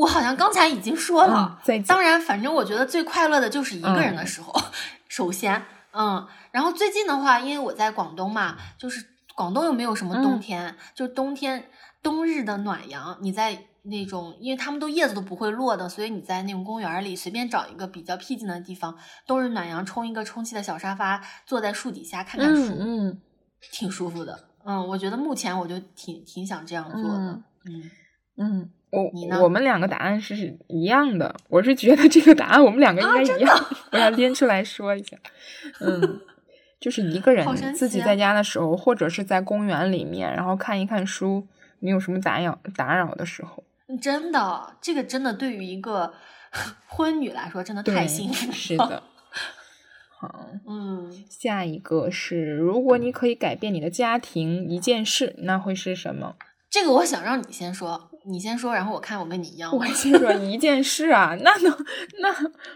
[0.00, 4.50] 我好像刚才已经说了，当然，反正我觉得最快乐的就是一个人的时候。
[5.08, 11.68] 首先，嗯，然后最近的话，因为我在广东嘛，就是广东又没有什么冬天，就冬天
[12.02, 18.96] 冬日的暖阳，你在那种，因为他们都叶子都不会落的，所以你在那种公园里随便找一个比较僻静的地方，
[19.26, 23.20] 冬日暖阳，冲一个充气的小沙发，坐在树底下看看书，嗯，
[23.70, 24.48] 挺舒服的。
[24.64, 27.42] 嗯，我觉得目前我就挺挺想这样做的。
[27.66, 27.90] 嗯
[28.38, 28.70] 嗯。
[29.12, 35.16] 你呢我我们两个答案是一样的，我是觉得这个答案我们两个应该一样，我要拎出来说一下。
[35.80, 36.20] 嗯，
[36.80, 41.46] 就是一个人自己在家的时候，或者是在公园里面，然后看一看书，
[41.78, 43.62] 没有什么打扰打扰的时候，
[44.00, 46.12] 真的，这个真的对于一个
[46.88, 48.52] 婚女来说，真的太幸福了。
[48.52, 49.02] 是的。
[50.20, 56.36] 好，嗯，下一个是，如果你可以改变你的家庭一件事，那会是什么？
[56.68, 59.78] 这个我想让你先说，你先说，然后我看我跟你一样吗。
[59.80, 61.76] 我先说一件事啊，那能
[62.20, 62.28] 那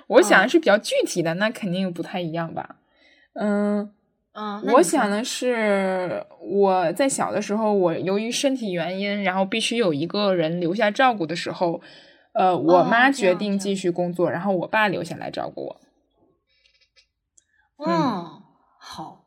[0.07, 2.77] 我想的是比较具体的，那肯定不太一样吧。
[3.35, 3.93] 嗯，
[4.33, 11.81] 嗯，我想的是我在小的时候，我由于身体原因，然后必须有一个人留下照顾的时候，
[12.33, 15.81] 呃，我哦妈决定继续工作，然后我爸留下来照顾我。
[17.87, 18.43] 嗯，
[18.79, 19.27] 好，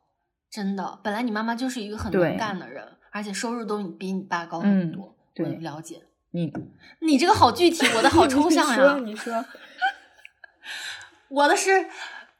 [0.49, 5.15] 真的，本来你妈妈就是一个很能干的人，而且收入都比你爸高很嗯多。
[5.35, 6.01] 对我了解。
[6.31, 6.53] 你
[6.99, 8.97] 你这个好具体，我的好抽 象你说呀。
[9.03, 9.45] 你说，
[11.29, 11.87] 我的是，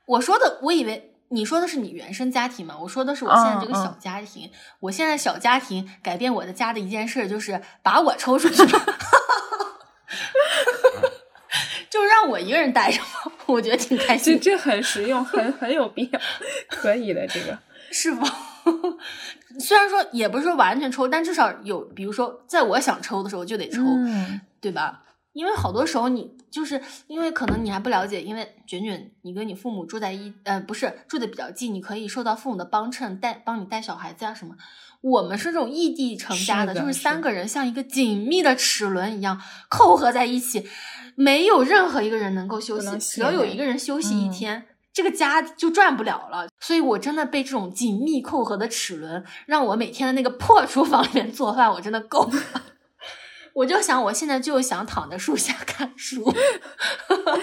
[0.06, 4.52] 我说的，我以为你说的是你原生家庭嘛，我说的是我现在这个小家庭。
[4.80, 8.58] 我现在小家庭改变我的家的一件事，就是把我抽出去，
[11.90, 16.20] 就让我一个人待着嘛，我觉得挺开这心，这很实用，很很有必要，
[16.70, 17.58] 可以的，这个。
[17.90, 18.28] 是吧？
[19.60, 25.04] 虽然说也不是说完全抽，但至少有，比如说在我想抽的时候就得抽，嗯对吧？
[25.34, 34.56] 因为好多时候你就是因为可能你还不了解，因为卷卷你跟你父母住在一呃不是住的比较近，你可以受到父母的帮衬，带帮你带小孩子啊什么。
[35.02, 39.40] 我们是这种异地成家的，是的就是三个人像一个紧密的齿轮一样
[39.70, 40.68] 扣合在一起，
[41.16, 44.66] 没有任何一个人能够休息，只要有一个人休息一嗯天。
[44.98, 52.64] 这个家就转不了了，所以我真的被这种紧密扣合的齿轮，让我每天的那个破厨房里面做饭，我真的够了。
[53.54, 56.34] 我就想，我现在就想躺在树下看书。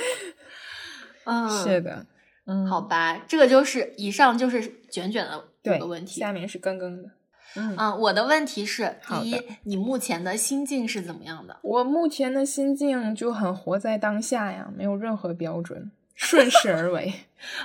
[1.27, 2.05] 嗯，是的，
[2.47, 5.39] 嗯，好吧，这个就是以上就是卷卷的
[5.77, 6.19] 五个问题。
[6.19, 7.09] 下面是刚刚的。
[7.55, 11.57] 嗯，嗯，我的问题是：第一，你目前的心境是怎么样的？
[11.63, 17.13] 我目前的心境就很活在当下呀，没有任何标准，顺势而为。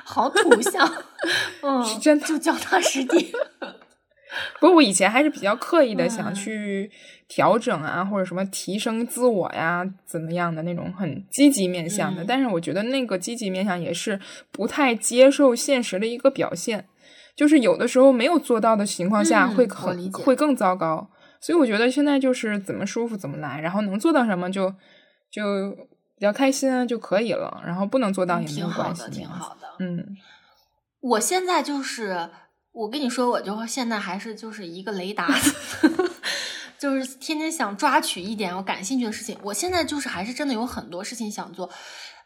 [0.04, 0.86] 好土象，
[1.64, 3.32] 嗯，是真的就脚踏实地。
[4.60, 6.92] 不过我以前还是比较刻意的想嗯去
[7.28, 12.24] 调整啊，或者什么提升自我呀，怎么样的那种很积极面向的。
[12.24, 14.20] 嗯但是我觉得那个积极面向也是
[14.52, 16.86] 不太接受现实的一个表现，
[17.36, 21.10] 就是有的时候没有做到的情况下嗯会很会更糟糕。
[21.42, 24.70] 所以我觉得现在就是怎么舒服怎么来，然后能做到什么就
[25.32, 25.44] 就
[26.20, 29.68] 比较开心啊就可以了，然后不能做到也没有挺好关系，的，那样子挺好的。
[29.80, 30.18] 嗯，
[31.00, 32.30] 我现在就是，
[32.74, 35.26] 我跟你说，我就现在还是就是一个雷达，
[36.78, 39.38] 就是天天想抓取一点我感兴趣的事情。
[39.44, 41.70] 我现在就是还是真的有很多事情想做。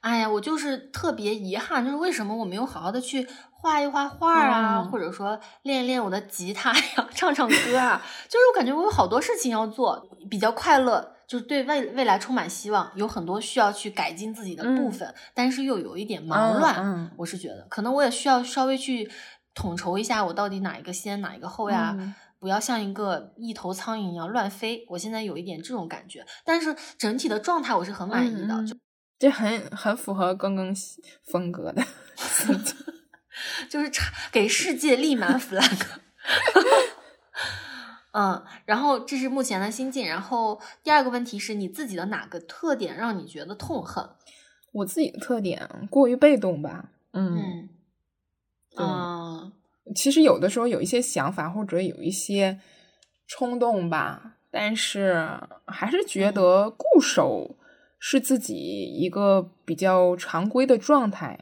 [0.01, 3.27] 哎呀，我就是特别遗憾，就是为什么我没有好好的去
[3.63, 8.01] 画一画画啊，嗯或者说练一练我的吉他呀， 唱唱歌啊。
[8.27, 16.75] 就是我感觉我有好多事情要做，比较快乐，就是对未未来充满希望，有很多需要去改进自己的部嗯分，但是又有一点忙乱。
[16.77, 19.09] 嗯我是觉得，可能我也需要稍微去
[19.55, 21.95] 统筹一下，我到底哪一个先，哪一个后呀？
[21.97, 24.85] 嗯不要像一个一头苍蝇一样乱飞。
[24.89, 28.65] 我现在有一点这种感觉，但是整体的状态我是很满意的。
[28.67, 28.75] 就
[29.17, 30.75] 这很很符合刚刚
[31.23, 31.81] 风格的。
[33.69, 35.85] 就是差给世界立满 flag。
[38.11, 40.07] 嗯，然后这是目前的心境。
[40.07, 44.07] 然后第二个问题是你自己的哪个特点让你觉得痛恨？
[44.71, 47.69] 我自己的特点过于被动吧，嗯，
[48.75, 49.53] 嗯嗯
[49.95, 52.59] 其实有的时候有一些想法或者有一些
[53.27, 57.55] 冲动吧，但是还是觉嗯得固守
[57.99, 61.39] 是自己一个比较常规的状态，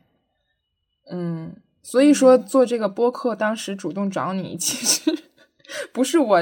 [1.10, 5.23] 嗯，所以说嗯做这个播客，当时主动找你，其实
[5.91, 6.39] 不是我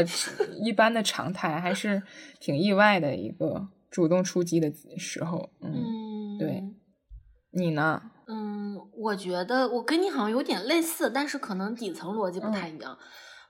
[0.63, 2.03] 一般的常态，还是
[2.39, 6.63] 挺意外的一个主动出击的时候，嗯，嗯，对
[7.51, 8.01] 你呢？
[8.27, 12.97] 嗯，我觉得我跟你好像有点类似，但是可能底层逻辑不太一样。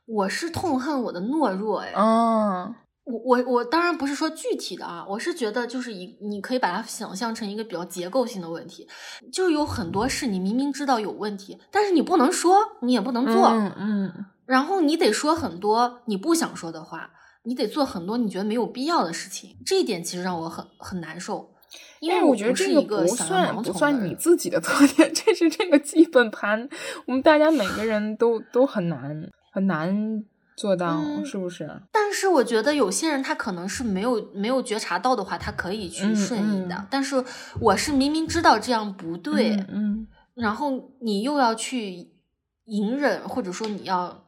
[0.06, 2.74] 我是痛恨我的懦弱，哎，哦，
[3.06, 8.88] 我我我当然不是说具体的啊，我是觉得就是一，你可以把它想象成一个比较结构性的问题，
[9.32, 14.26] 就是有很多事你明明知道有问题，但是你不能说，你也不能做，嗯嗯。
[14.46, 17.12] 然后你得说很多你不想说的话，
[17.44, 21.52] 你得做很多你觉得没有必要的事情，这一点其实让我很很难受。
[22.00, 26.68] 因为我觉得这不想要算不算你自己的特点， 这是这个基本盘，
[27.06, 30.24] 我们大家每个人都都很难很难
[30.60, 31.70] 做到，嗯是不是？
[31.90, 36.76] 但是我觉得有些人他可能是没有没有觉察到的话，他可以去嗯顺应的。
[36.76, 37.24] 嗯但是
[37.62, 42.10] 我是明明知道这样不对，嗯嗯然后你又要去
[42.66, 44.26] 隐忍，或者说你要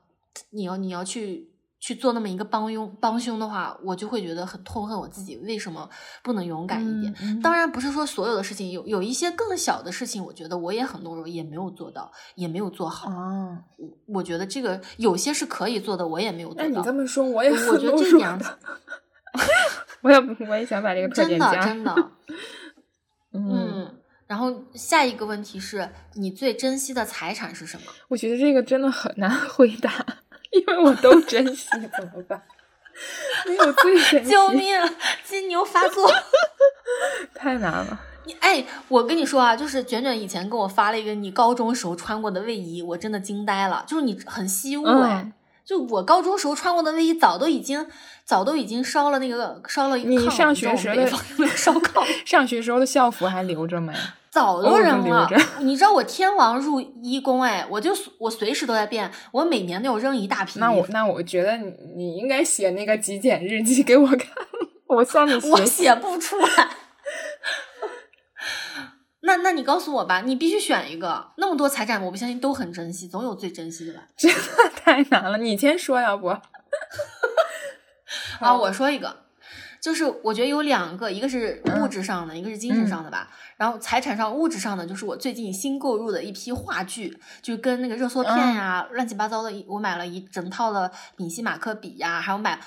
[0.52, 1.51] 你要你要去
[1.82, 5.90] 去做那么一个帮佣帮凶的话，我就会觉得很痛恨我自己，为什么
[6.24, 7.42] 不能勇敢一点？
[7.42, 13.10] 当然不是说所有的事情，有有一些更小的事情，我觉得我也很懦弱，也没有做到，也没有做好。
[13.10, 16.94] 哦，我我觉得这个有些是可以做的，我也没有做到那你这。
[16.94, 18.60] 么说，我也我很觉得这点的
[20.02, 20.18] 我也
[20.48, 21.52] 我也想把这个 特真的。
[21.64, 21.96] 真的，
[23.34, 23.98] 嗯，嗯。
[24.28, 27.84] 然后下一个问题是你最珍惜的财产是什么？
[28.08, 30.06] 我觉得这个真的很难回答，
[30.54, 32.42] 因为我都珍惜， 怎么办？
[33.48, 34.76] 没有最珍惜，救命！
[35.24, 36.12] 金牛发作。
[37.34, 38.00] 太难了。
[38.26, 43.84] 你哎，我跟你说啊，就是卷卷以前给我发了一个你高中时候穿过的卫衣，我真的惊呆了。
[43.88, 45.34] 就是你很惜物哎，嗯
[45.64, 47.88] 就我高中时候穿过的卫衣，早都已经
[48.26, 51.08] 早都已经烧了那个烧了一你炕上学时的
[51.56, 53.94] 烧炕，上学时候的校服还留着没？
[54.32, 55.30] 早都哦扔了。
[55.60, 60.58] 你知道我天王入一宫哎，我就我随时都在变，我每年都有扔一大批。
[60.60, 64.30] 那我那我觉得你你应该写那个极简日记给我看，
[64.88, 65.66] 我向你 我。
[65.66, 66.70] 写不出来。
[69.24, 71.32] 那那你告诉我吧，你必须选一个。
[71.38, 74.02] 那么多财产，我不相信都很珍惜，总有最珍惜的吧？
[74.18, 74.40] 真的
[74.76, 76.28] 太难了，你先说要不？
[78.40, 79.26] 啊，我说一个，
[79.82, 83.28] 就是我觉得有两个，一个是物质上的，一个是精神上的吧。
[83.58, 92.60] 然后财产上、物质上的，就是我最近新购入的一批话剧，就跟那个热缩片呀、乱七八糟的一，我买了一整套的丙烯马克笔呀，还有买。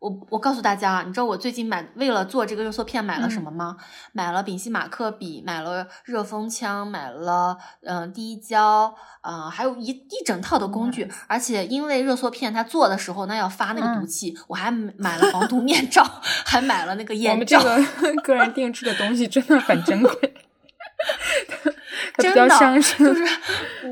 [0.00, 3.76] 我我告诉大家啊，你知道我最近买为了做这个热缩片买了什么吗？
[4.12, 11.06] 买了丙烯马克笔，买了热风枪，买了嗯、呃滴胶，呃，还有一一整套的工具。
[11.26, 16.02] 而且因为热缩片它做的时候那要发那个毒气，我还买了防毒面罩，
[16.46, 17.60] 还买了那个我眼罩。
[17.60, 20.12] 我们这个 个人定制的东西真的很珍贵，
[22.16, 23.22] 它比真的较伤身，就是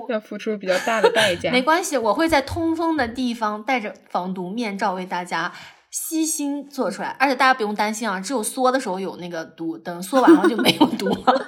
[0.09, 1.51] 要付出比较大的代价。
[1.51, 5.53] 没关系，我会在通风的地方戴着防毒面罩为大家
[5.91, 11.47] 悉心做出来，而且大家不用担心啊，只有缩的时候有那个毒，等缩完了就没有毒 了。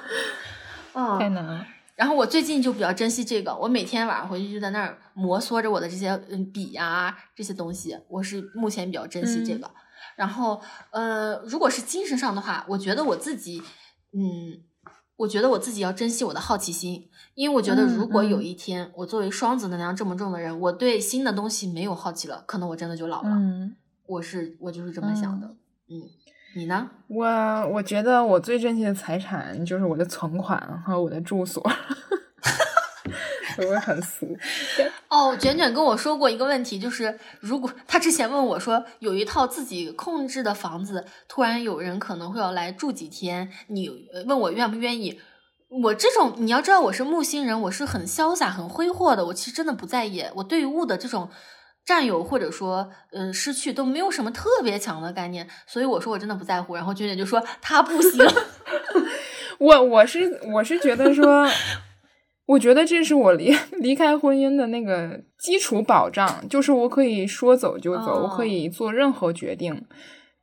[0.93, 1.65] 嗯，太难了。
[1.95, 9.69] 然后我最近就比较珍惜这个，我每天晚上回去就在那儿摩挲着我的这些嗯笔呀、这些东西，我是目前比较珍惜这个。
[10.15, 10.61] 然后
[10.91, 13.61] 呃，如果是精神上的话，我觉得我自己
[14.13, 14.63] 嗯。
[15.17, 23.29] 我觉得我自己要珍惜我的好奇心，因为我觉得嗯如果有嗯一天我作为双子能量这么重的人，我对新的东西没有好奇了，可能我真的就老了。
[23.29, 23.75] 嗯，
[24.11, 25.47] 我是我就是这么想的。
[25.87, 26.03] 嗯，
[26.55, 26.89] 你呢？
[27.07, 27.25] 我
[27.69, 31.63] 我觉得我最珍惜的财产就是我的存款和我的住所。
[33.57, 34.25] 我会很俗，
[35.09, 45.19] 哦，卷卷跟我说过一个问题，就是如果他之前问我说，有一套自己控制的房子，突然有人可能会要来住几天，你呃问我愿不愿意？
[45.83, 51.29] 我这种你要知道，我是木星人，我是很潇洒、很挥霍的，我其实真的不在意，我对于物的这种
[51.85, 56.75] 占有或者说嗯、呃失去都没有什么特别强的概念，所以我说我真的不在乎。
[56.75, 58.25] 然后娟姐就说他不行，
[59.59, 61.47] 我我是我是觉得说，
[62.45, 69.85] 我觉得这是我离离开婚姻的那个基础保障，就是我可以说走就走，哦我可以做任何决定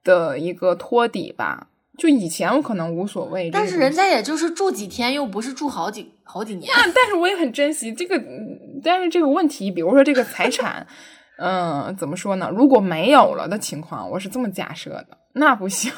[0.05, 1.68] 的一个托底吧。
[1.99, 6.70] 就以前我可能无所谓，但是人家也就是住几天，又不是住好几好几年。
[6.95, 10.86] 但是我也很珍惜这个，嗯但是这个问题，比如说这个财产，
[11.39, 12.51] 嗯、怎么说呢？
[12.55, 15.93] 如果没有了的情况，我是这么假设的，那不行，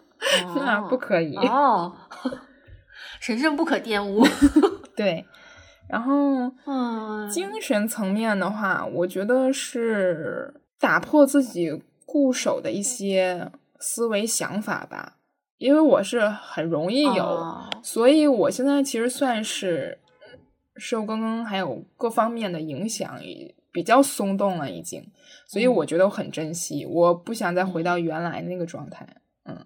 [0.56, 1.34] 那不可以。
[1.36, 1.92] 哦，
[3.20, 4.22] 神圣不可玷污。
[4.94, 5.24] 对，
[5.88, 15.16] 然后嗯，精神层面的话，我觉得是打破自己固守的一些思维想法吧，
[15.56, 19.98] 因为我是很容易有，哦所以我现在其实算是
[20.76, 25.10] 受刚刚还有各方面的影响，也比较松动了已经，
[25.48, 29.06] 所以嗯我觉得我很珍惜，我不想再回到原来那个状态。
[29.44, 29.64] 嗯，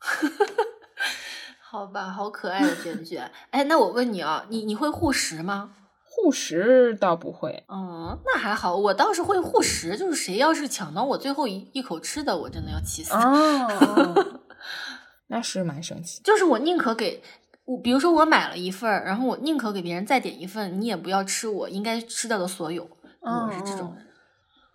[1.60, 3.30] 好吧，好可爱的卷卷。
[3.50, 5.72] 哎，那我问你啊，你你会护食吗？
[6.12, 13.14] 护食倒不会，嗯，那还好，我倒是会护食，就是谁要是抢到我最后一一口吃的，我真的要气死。
[13.14, 14.40] 哦，
[15.28, 16.20] 那是蛮生气。
[16.22, 17.22] 就是我宁可给
[17.64, 22.90] 我，比如说我买了一份儿，然后我宁可给别人再点一份，你也不要吃我应该吃到的所有。
[23.20, 24.06] 我是这种人。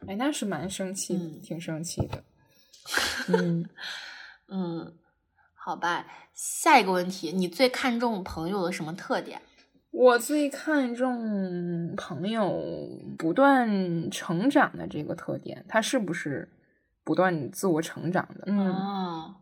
[0.07, 2.23] 哎，那是蛮生气，嗯挺生气的。
[3.29, 3.67] 嗯，
[4.47, 4.93] 嗯，
[5.55, 6.05] 好吧。
[6.33, 9.41] 下一个问题，你最看重朋友的什么特点？
[9.91, 12.61] 我最看重朋友
[13.17, 16.49] 不断成长的这个特点，他是不是
[17.03, 18.43] 不断自我成长的？
[18.47, 19.35] 嗯啊，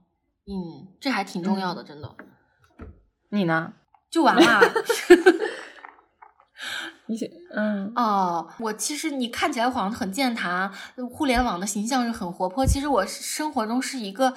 [0.46, 2.16] 嗯，这还挺重要的，真的。
[3.30, 3.74] 你呢？
[4.12, 4.62] 就完了。
[7.14, 10.72] 你嗯哦，我其实你看起来好像很健谈，
[11.12, 12.66] 互联网的形象是很活泼。
[12.66, 14.34] 其实我生活中是一个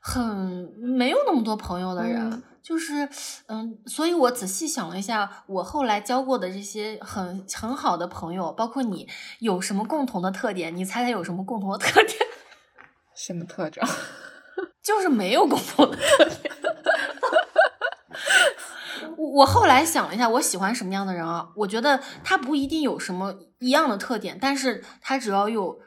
[0.00, 3.08] 很没有那么多朋友的人，就是
[3.46, 10.76] 嗯，所以我仔细想了一下，我后来交过的这些很很好的朋友，包括你，有什么共同的特点？
[10.76, 12.18] 你猜猜有什么共同的特点？
[13.14, 13.86] 什么特征？
[14.82, 16.49] 就是没有共同的特点。
[19.20, 21.48] 我后来想了一下，我喜欢什么样的人啊？
[21.54, 25.78] 我觉得他不一定有什么一样的特点，但是他只要有，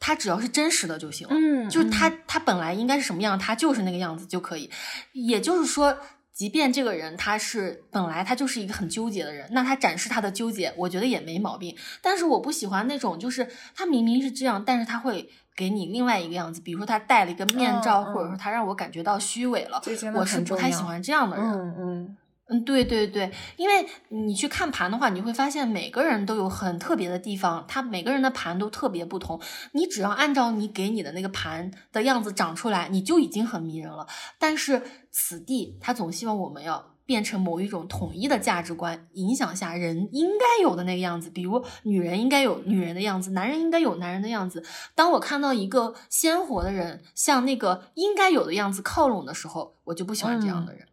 [0.00, 1.34] 他只要是真实的就行了。
[1.36, 4.68] 嗯，就是他他本来应该是什么样，他就是那个样子就可以。
[5.12, 5.96] 也就是说，
[6.32, 11.76] 即便这个人他是本来他就是一个很纠结的人，那他展示他的纠结，我觉得也没毛病。
[12.00, 13.46] 但是我不喜欢那种，就是
[13.76, 16.60] 他明明是这样，但是他会给你另外一个样子。
[16.60, 19.80] 比如说他戴了一个面罩，或者说他让我感觉到虚伪了，
[20.14, 21.46] 我是不太喜欢这样的人。
[21.46, 21.76] 嗯嗯。
[21.78, 22.16] 嗯，
[22.60, 29.40] 对对对，因为你去看盘的话，你会发现每个人都有很特别的地方，他每个人的盘都特别不同。
[29.72, 34.06] 你只要按照你给你的那个盘的样子长出来，你就已经很迷人了。
[34.38, 44.64] 但是此地他总希望我们要变成某一种统一的价值观影响下人应该有的那个样子，比如女人应该有女人的样子，男人应该有男人的样子。
[44.94, 50.82] 当我看到一个鲜活的人向那个应该有的样子靠拢的时候，我就不喜欢这样的人。
[50.82, 50.88] 嗯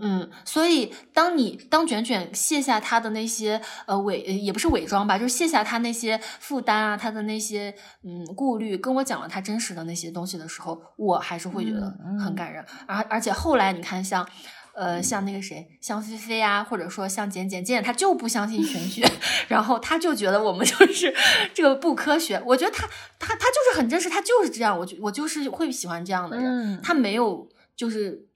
[0.00, 7.74] 嗯，所以当你当卷卷卸下他的那些呃伪也不是伪装吧，就是卸下他那些负担啊，他的那些
[8.04, 12.64] 嗯顾虑，跟我讲了他真实的那些东西的时候，我还是会觉得很感人。
[12.86, 14.26] 而而且后来你看，像
[14.74, 19.04] 呃像那个谁，像菲菲啊，或者说像简简简简，他就不相信玄学，
[19.48, 21.14] 然后他就觉得我们就是
[21.52, 22.40] 这个不科学。
[22.46, 22.86] 我觉得他
[23.18, 24.78] 他他就是很真实，他就是这样。
[24.78, 28.26] 我就我就是会喜欢这样的人，他没有就是。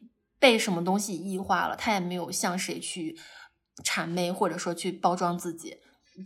[0.43, 3.17] 被什么东西异化了，他也没有向谁去
[3.85, 5.77] 谄媚，或者说去包装自己。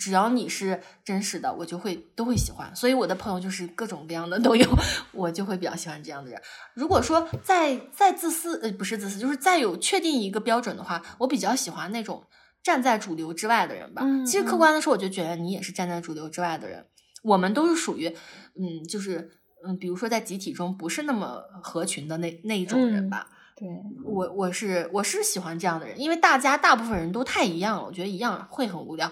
[0.01, 2.75] 只要你是真实的，我就会都会喜欢。
[2.75, 4.67] 所以我的朋友就是各种各样的都有，
[5.13, 6.41] 我就会比较喜欢这样的人。
[6.75, 12.25] 如果说再再自私，呃，不是自私，就是再有确定一个标准的话，我比较喜欢那种
[12.63, 14.03] 站在主流之外的人吧。
[14.25, 16.87] 其实客观的说，我就觉得你也是站在主流之外的人。
[17.23, 19.31] 我们都是属于，嗯，就是
[19.67, 23.29] 嗯，比如说在集体中不是那么合群的那那一种人吧。
[23.59, 23.67] 对
[24.05, 29.11] 我，我是我是喜欢这样的人，因为大家大部分人都太一样了，我觉得一样会很无聊，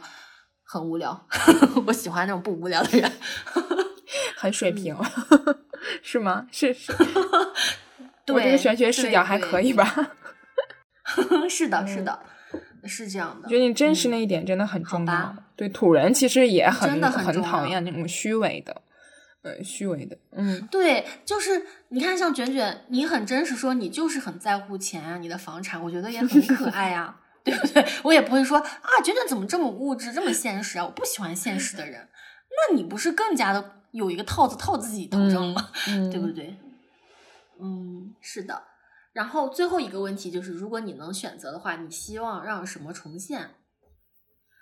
[0.62, 1.26] 很无聊。
[1.86, 3.10] 我喜欢那种不无聊的人，
[4.36, 4.94] 很水平，
[6.02, 6.46] 是吗？
[6.52, 6.92] 是是，
[8.28, 9.84] 我这个玄学视角还可以吧？
[11.48, 12.20] 是的，是的，
[12.84, 13.48] 是这样的。
[13.48, 15.36] 觉得你真实那一点真的很重要。
[15.56, 18.82] 对土人其实也很很讨厌那种虚伪的。
[19.44, 27.14] 呃，虚伪的，嗯，对，就是你看，像卷卷，你很真实，说你就是很在乎钱啊，你的房产，我觉得也很可 爱呀，
[27.44, 27.86] 对不对？
[28.04, 30.86] 我也不会说啊，卷卷怎么这么物质，这么现实啊？
[30.86, 32.08] 我不喜欢现实的人，
[32.70, 35.68] 那你不是更加的有一个套子套自己头上吗？
[36.10, 36.56] 对不对？
[37.60, 38.62] 嗯，是的。
[39.12, 43.50] 然后最后一个问题就是，如果你能选择的话，你希望让什么重现？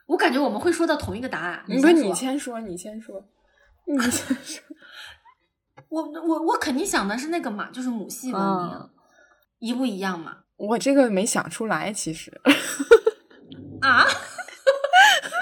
[0.06, 1.64] 我感觉我们会说到同一个答案。
[1.66, 3.28] 不是你先说，你先说。
[3.84, 4.62] 你先说，
[5.88, 8.90] 我我我肯定想的是那个嘛，就是母系文明，
[9.58, 10.38] 一不一样嘛？
[10.56, 12.40] 我这个没想出来，其实
[13.80, 14.06] 啊，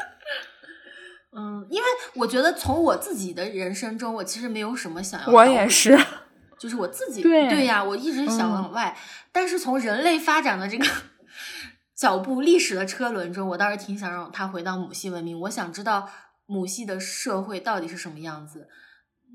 [1.37, 5.99] 嗯，因为我觉得从我自己的人生中，我其实没有什么想要，我也是，
[6.59, 8.97] 就是我自己对呀，我一直想往外，
[9.31, 10.87] 但是从人类发展的这个
[11.95, 16.11] 脚步、历史的车轮中，我倒是挺想让他回到母系文明，我想知道。
[16.51, 18.66] 母系的社会到底是什么样子？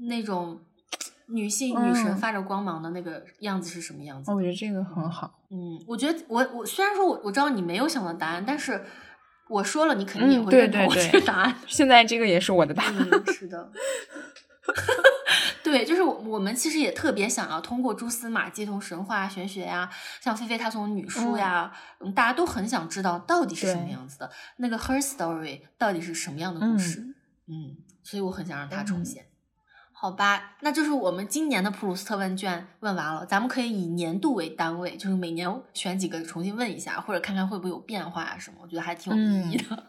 [0.09, 0.59] 那种
[1.27, 4.29] 女性女神发着光芒的那个样子是什么样子？
[4.33, 5.39] 我觉得这个很好。
[5.49, 8.83] 嗯，我觉得我我虽然说我我知道你没有想到答案，但是
[9.49, 11.55] 我说了，你肯定也会认同我这个答案。
[11.65, 12.93] 现在这个也是我的答案。
[13.33, 13.71] 是的。
[15.65, 19.89] 对，就是我我们其实也特别想要通过蛛丝马迹，从神话玄学呀，
[20.21, 26.99] 像菲菲她从女书呀，嗯，大家都很想知道到底是什么样子的，那个 her story 到底是什么样的故事，
[27.47, 29.25] 嗯，所以我很想让它重现。
[29.91, 39.83] 好吧，那就是我们今年的普鲁斯特问卷问完了，咱们可以以年度为单位，就是每年选几个重新问一下，或者看看会不会有变化啊什么，我觉得还挺有意义的。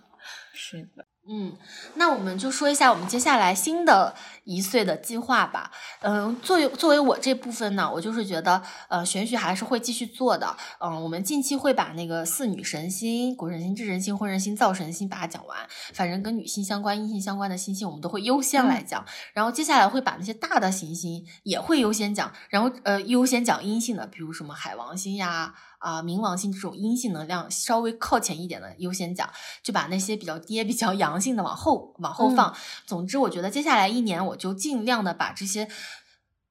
[0.55, 1.05] 是的。
[1.29, 1.53] 嗯，
[1.95, 5.73] 那我们就说一下我们接下来新的一岁的计划吧。
[6.03, 10.57] 嗯，作为作为我这部分呢，我就是觉得，呃，玄学还是会继续做的。
[10.79, 15.59] 嗯，我们近期会把那个四女神星、国神星、智神星、婚神星、灶神星把它讲完。
[15.93, 19.05] 反正跟女性相关、阴性相关的星星，我们都会优先来讲。
[19.33, 25.55] 然后接下来会把那些大的行星也会优先讲，然后呃，优先讲阴性的，比如什么海王星呀。
[25.79, 29.29] 啊，冥王星这种阴性能量稍微靠前一点的优先讲，
[29.63, 32.55] 就把那些比较跌、比较 阳性的往后往后放。
[32.87, 35.69] 总之，我觉得接下来一年我就尽量的把这些，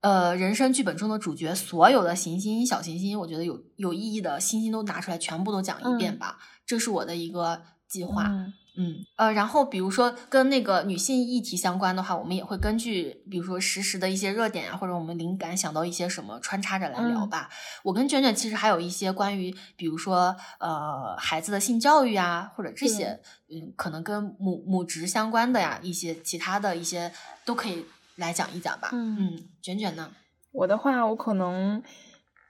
[0.02, 6.38] 呃，人生剧本中的主角所有的行星、小行星，我觉得有有意义的星星都拿出来，全部都讲一遍吧。
[6.66, 8.28] 这是我的一个计划。
[8.28, 8.54] 嗯，
[9.16, 17.50] 呃，然后比如说跟那个女性议题相关的话，我们也会根据比如说实时的一些热点啊，或者我们灵感想到一些什么穿插着来聊吧。
[17.84, 23.20] 我跟卷卷其实还有一些关于比如说呃孩子的性教育啊，或者这些
[23.50, 27.12] 嗯可能跟母母职相关的呀一些其他的一些
[27.46, 27.86] 都可以
[28.16, 28.90] 来讲一讲吧。
[28.92, 30.12] 嗯，卷卷呢？
[30.52, 31.82] 我的话，我可能。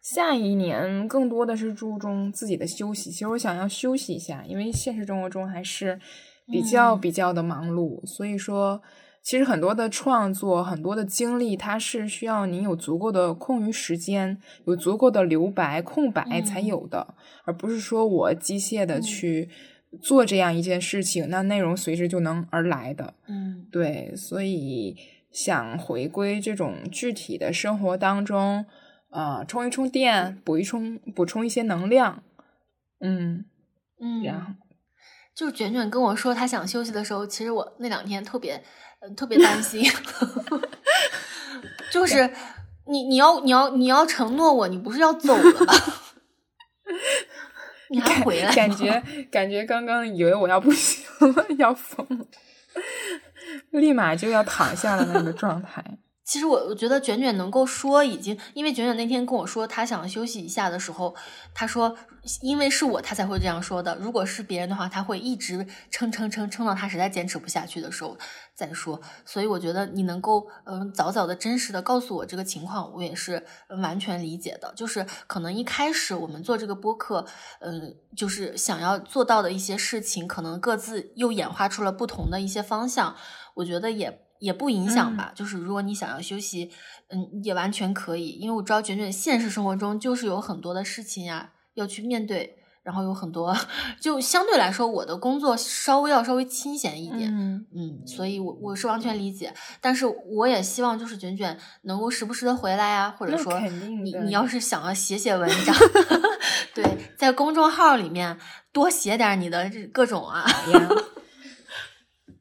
[0.06, 3.10] 下一年更多的是注重自己的休息。
[3.10, 6.00] 其实我想要休息一下，因为现实生活中还是
[6.46, 8.06] 比较比较的忙碌。
[8.06, 8.80] 所以说，
[9.24, 14.38] 其实很多的创作、很多的经历，它是需要你有足够的空余时间、
[14.68, 17.16] 有足够的留白、空白才有的，
[17.46, 19.50] 而不是说我机械的去
[20.04, 23.16] 做这样一件事情，那内容随时就能而来的。
[23.28, 24.96] 嗯，对，所以
[25.32, 28.68] 想回归这种具体的生活当中。
[29.16, 32.22] 啊，充一充电，补一充，补充一些能量，
[33.00, 33.46] 嗯
[34.02, 34.52] 嗯，然后
[35.34, 38.62] 就卷卷跟我说他想休息的时候，其实我那两天特别，
[39.16, 39.90] 特别担心，
[41.90, 42.30] 就是
[42.88, 45.74] 你你要你要你要承诺我，你不是要走了吧？
[47.90, 48.54] 你还回来？
[48.54, 49.02] 感觉
[49.32, 52.26] 感觉刚刚以为我要不行了，要疯了，
[53.70, 55.82] 立马就要躺下的那个状态。
[56.26, 61.16] 其实我我觉得卷卷能够说已经，因为卷卷那天跟我说他想休息一下的时候，
[61.54, 61.96] 他说
[62.42, 68.18] 因为是我他才会这样说的，如果是别人的话，他会一直撑撑撑撑到他实在坚持不下去的时候
[68.56, 69.00] 再说。
[69.24, 73.46] 所以我觉得你能够嗯早早的真实的告诉我这个情况，我也是
[73.84, 74.74] 完全理解的。
[74.76, 77.24] 就是可能一开始我们做这个播客，
[77.60, 83.16] 嗯，就是想要做到的一些事情，可能各自又演化出了不同的一些方向，
[83.54, 84.25] 我觉得也。
[84.46, 86.70] 也不影响吧，就是如果你想要休息，
[87.10, 88.30] 嗯，也完全可以。
[88.30, 93.58] 因为我知道卷卷现实生活中就是有很多的事情呀要去面对，然后有很多，
[94.00, 97.34] 就相对来说我的工作稍微要稍微清闲一点，
[97.76, 99.52] 嗯，所以我我是完全理解。
[99.82, 105.76] 但是我也希望就是卷卷能够时不时的回来呀，或者说你你要是想要写写文章，
[106.76, 106.84] 对，
[107.18, 108.38] 在公众号里面
[108.72, 110.46] 多写点你的各种啊。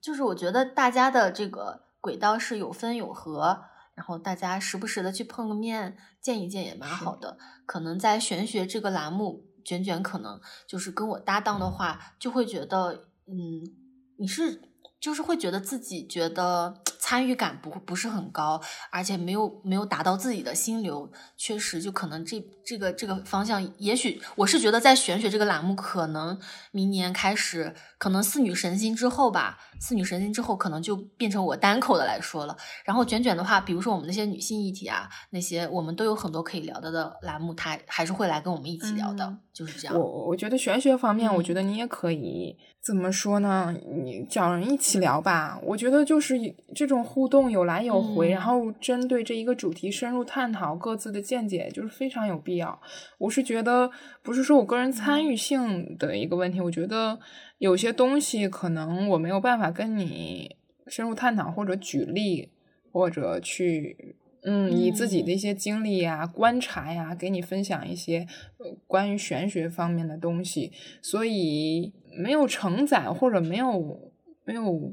[0.04, 3.64] 就是我觉得大家的这个轨道是有分有合，
[3.94, 7.38] 然后大家时不时的去碰个面，见一见也蛮好的。
[7.64, 13.64] 可能在玄学这个栏目，卷卷可能就是跟我搭档的话，就会觉得，嗯，
[14.18, 14.70] 你是。
[15.00, 18.58] 就是会觉得自己觉得参与感不不是很高，
[18.90, 21.06] 而且没有没有达到自己的心流，
[21.36, 26.40] 确实就可能这这个这个方向，也许我是觉得在玄学这个栏目，可能
[26.72, 32.56] 明年开始，可能四女神星之后吧，四女神星之后可能就变成我单口的来说了。
[32.86, 39.94] 然后卷卷的话，比如说我们那些女性议题啊，那些我们都有很多可以聊的的栏目，他还是会来跟我们一起聊的，就是这样。
[39.94, 42.56] 我我觉得玄学方面，我觉得你也可以。
[42.82, 43.74] 怎么说呢？
[44.04, 46.36] 你找人一起聊吧，我觉得就是
[46.74, 52.80] 这种互动有来有回，然后针对这一个主题深入探讨各自的见解，就是非常有必要。
[53.18, 53.90] 我是觉得
[54.22, 57.18] 不是说我个人参与性的一个问题，我觉得
[57.58, 60.56] 有些东西可能我没有办法跟你
[60.86, 62.50] 深入探讨，或者举例，
[62.92, 64.16] 或者去。
[64.46, 68.26] 嗯，以自己的一些经历呀、观察呀，给你分享一些
[68.58, 74.12] 呃关于玄学方面的东西，所以没有承载或者没有
[74.44, 74.92] 没有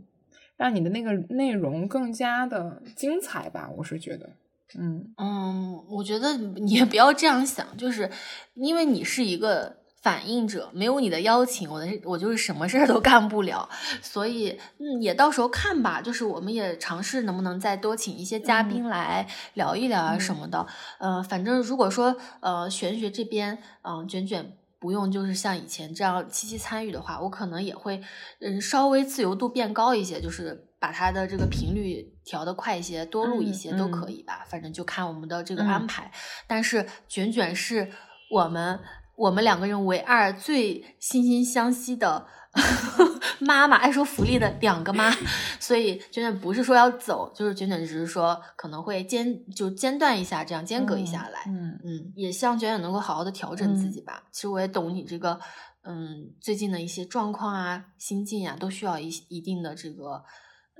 [0.62, 4.30] 让你的那个内容更加的精彩吧，我是觉得，
[4.78, 8.10] 嗯嗯，我觉得你也不要这样想，就是
[8.54, 9.78] 因为你是一个。
[10.04, 13.70] 反应者没有你的邀请，我的我就是什么事儿都干不了，
[14.02, 16.02] 所以嗯，也到时候看吧。
[16.02, 20.66] 就是我们也尝试能不能再多请一些嘉宾来聊一聊啊什么的。
[20.98, 24.52] 呃，反正如果说呃玄学这边嗯卷卷
[24.82, 28.02] 不用就是像以前这样积极参与的话，我可能也会
[28.41, 34.44] 嗯稍微自由度变高一些，就是把它的这个频率调的快一些，多录一些都可以吧。
[34.49, 36.12] 反正就看我们的这个安排。
[36.48, 37.90] 但是卷卷是
[38.32, 38.80] 我们。
[39.18, 42.26] 我们两个人唯二最惺惺相惜的
[43.40, 45.11] 妈妈，爱说福利的两个妈，
[45.60, 51.44] 所以卷卷不是说要走，就是卷卷只是说可能会间就间断一下，这样间隔一下来。
[51.48, 54.23] 嗯嗯，也希望卷卷能够好好的调整自己吧。
[54.32, 55.40] 其实我也懂你这个，
[55.84, 60.23] 嗯，最近的一些状况啊、心境啊，都需要一一定的这个。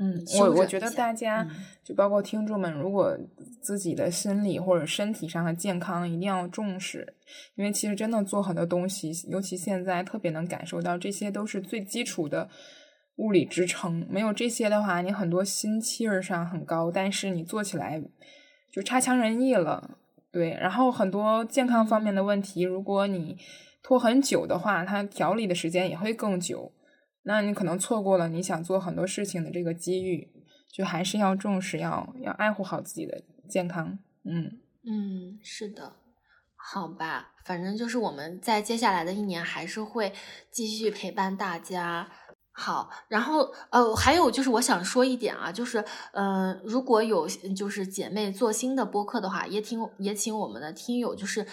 [0.04, 1.48] 嗯，我我觉得大家
[1.84, 3.16] 就包括听众们，如果
[3.62, 7.14] 自己的心理或者身体上的健康一定要重视，
[7.54, 12.50] 因为其实真的做很多东西，尤其现在特别能感受到，这些都是最基础的
[13.18, 14.04] 物理支撑。
[14.10, 18.02] 没有这些的话，你很多心气儿上很高，但是你做起来
[18.72, 20.00] 就差强人意了。
[20.32, 23.38] 对，然后很多健康方面的问题，如果你
[23.84, 26.72] 拖很久的话，它调理的时间也会更久。
[27.24, 30.32] 那你可能错过了你想做很多事情的这个机遇，
[30.74, 34.00] 就还是要重视，要要爱护好自己的健康。
[34.24, 35.98] 嗯嗯，是的，
[36.56, 40.12] 好吧，反正就是我们在接下来的一年还是会
[40.52, 42.10] 继续陪伴大家。
[42.54, 45.84] 好，然后呃，还有就是我想说一点啊，就是
[46.14, 51.46] 嗯，如果有就是姐妹做新的播客的话，也听也请我们的听友就是。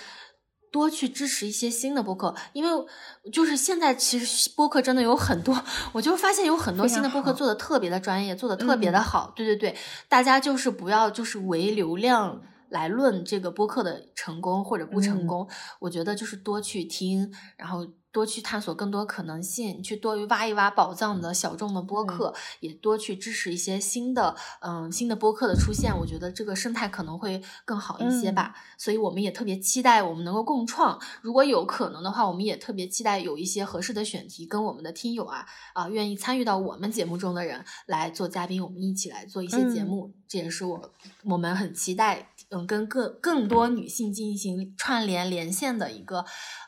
[0.70, 2.86] 多去支持一些新的播客，因为
[3.32, 5.62] 就是现在其实播客真的有很多，
[5.92, 9.32] 我就发现有很多新的播客做的特别的专业，做的特别的好。
[9.34, 9.76] 对对对，
[10.08, 12.40] 大家就是不要就是唯流量
[12.70, 15.48] 来论这个播客的成功或者不成功，
[15.80, 17.86] 我觉得就是多去听，然后。
[18.10, 25.96] 多去探索更多可能性，去多挖一挖宝藏的小众的播客，也多去支持一些新的嗯新的播客的出现。
[25.96, 28.54] 我觉得这个生态可能会更好一些吧。
[28.78, 30.98] 所以我们也特别期待我们能够共创。
[31.20, 40.10] 如果有可能的话，我们也特别期待有一些合适的选题，跟我们的听友啊啊愿意参与到我们节目中的人来做嘉宾，我们一起来做一些节目。
[40.26, 40.92] 这也是我
[41.24, 46.24] 我们很期待嗯跟更更多女性进行串联连线的一个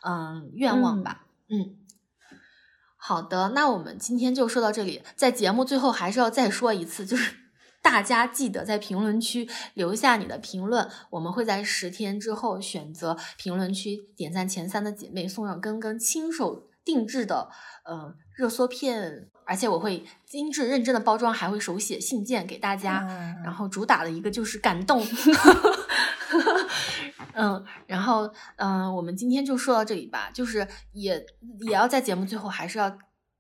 [0.07, 1.27] 嗯愿望吧。
[1.49, 1.77] 嗯，
[2.97, 5.03] 好的，那我们今天就说到这里。
[5.17, 7.35] 在节目最后，还是要再说一次，就是
[7.83, 17.49] 大家记得在评论区留下你的评论，我们会在十天之后选择评论区点赞前三的姐妹送上根根亲手定制的
[17.85, 23.05] 呃热缩片，而且我会精致认真的包装，还会手写信件给大家。
[23.43, 25.05] 然后主打的一个就是感动。
[27.35, 30.31] 嗯，然后嗯，我们今天就说到这里吧。
[30.33, 31.27] 就是也
[31.67, 32.97] 也要在节目最后，还是要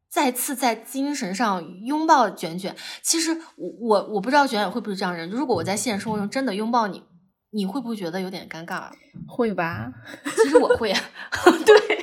[0.09, 2.75] 再次在精神上拥抱卷卷。
[3.03, 5.31] 其实我我我不知道卷卷会不会这样人。
[5.31, 7.05] 如果我在现实生活中真的拥抱你，
[7.51, 8.91] 你会不会觉得有点尴尬？
[9.29, 9.93] 会吧？
[10.25, 10.93] 其实我会，
[11.65, 12.00] 对。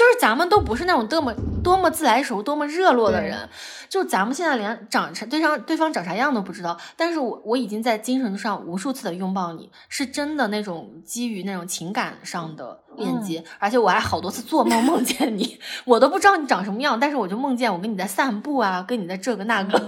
[0.00, 3.46] 就是咱们都不是那种多么多么自来熟、多么热络的人，
[3.86, 6.74] 就咱们现在连长成对方对方长啥样都不知道。
[6.96, 19.78] 但是我我已经在精神上无数次的拥抱你，是真的那种基于那种情感上的链接，而且我还好多次做梦梦见你， 我都不知道你长什么样，但是我就梦见我跟你在散步啊，跟你在这个那个，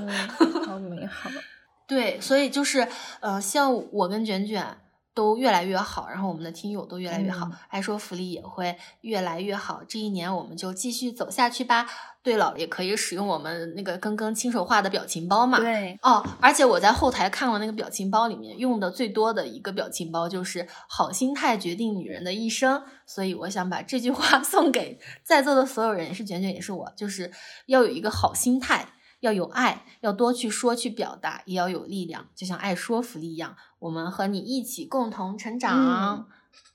[0.66, 1.30] 好美好。
[1.89, 2.86] 对，所以就是
[3.20, 4.76] 呃，像我跟卷卷。
[5.14, 9.82] 都越来越好，然后我们的听友都越来越好，爱说福利也会越来越好。
[9.86, 11.86] 这一年我们就继续走下去吧。
[12.22, 15.59] 对了，也可以使用我们那个更更亲手画的表情包嘛。
[15.59, 27.32] 对哦，而且我在后台看了那个表情包里面用的最多的一个表情包就是“好心态决定女人的一生”，所以我想把这句话 送给在座的所有人，也是卷卷，也是我，就是
[27.66, 28.89] 要有一个好心态。
[29.22, 33.56] 要有爱，要多去说去表达，也要有力量，就像爱说福利一样。
[33.82, 36.26] 我们和你一起共同成长，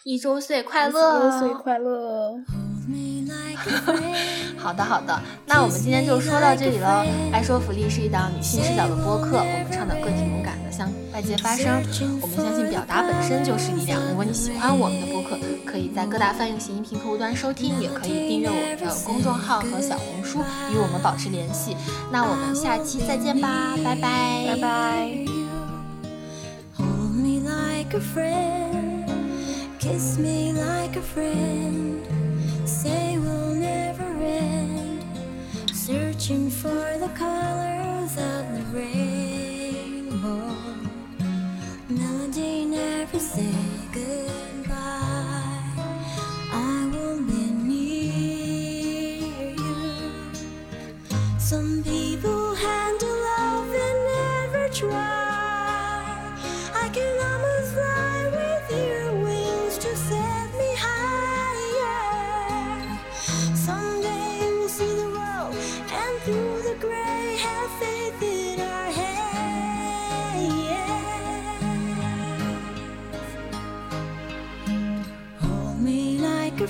[0.03, 2.33] 一周岁快乐，一周岁快乐。
[4.59, 7.05] 好的，好的，那我们今天就说到这里了。
[7.31, 11.81] 爱说福利是一档女性视角的播客，我们倡导个体勇敢的向外界发声。
[12.21, 14.01] 我们相信表达本身就是力量。
[14.09, 20.39] 如果你喜欢我们的播客，可以在各大泛用型音频客户端收听，也可以订阅我们的公众号和小红书，
[20.73, 21.77] 与我们保持联系。
[22.11, 25.36] 那我们下期再见吧，拜拜，拜拜。
[35.87, 40.53] Searching for the colors of the rainbow.
[41.87, 43.53] Melody never say
[43.93, 44.75] goodbye.
[46.51, 49.75] I will be near you.
[51.39, 55.26] Some people handle love and never try.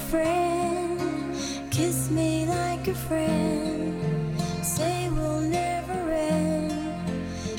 [0.10, 1.36] friend.
[1.70, 4.40] Kiss me like a friend.
[4.64, 6.74] Say we'll never end.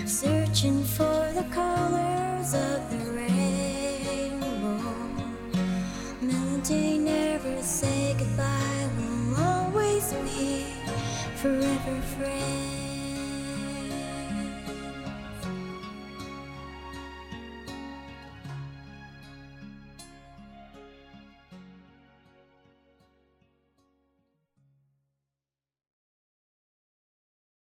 [0.08, 4.80] Searching for the colors of the rainbow.
[6.22, 8.88] Melody never say goodbye.
[8.96, 10.64] We'll always be
[11.36, 12.77] forever friends.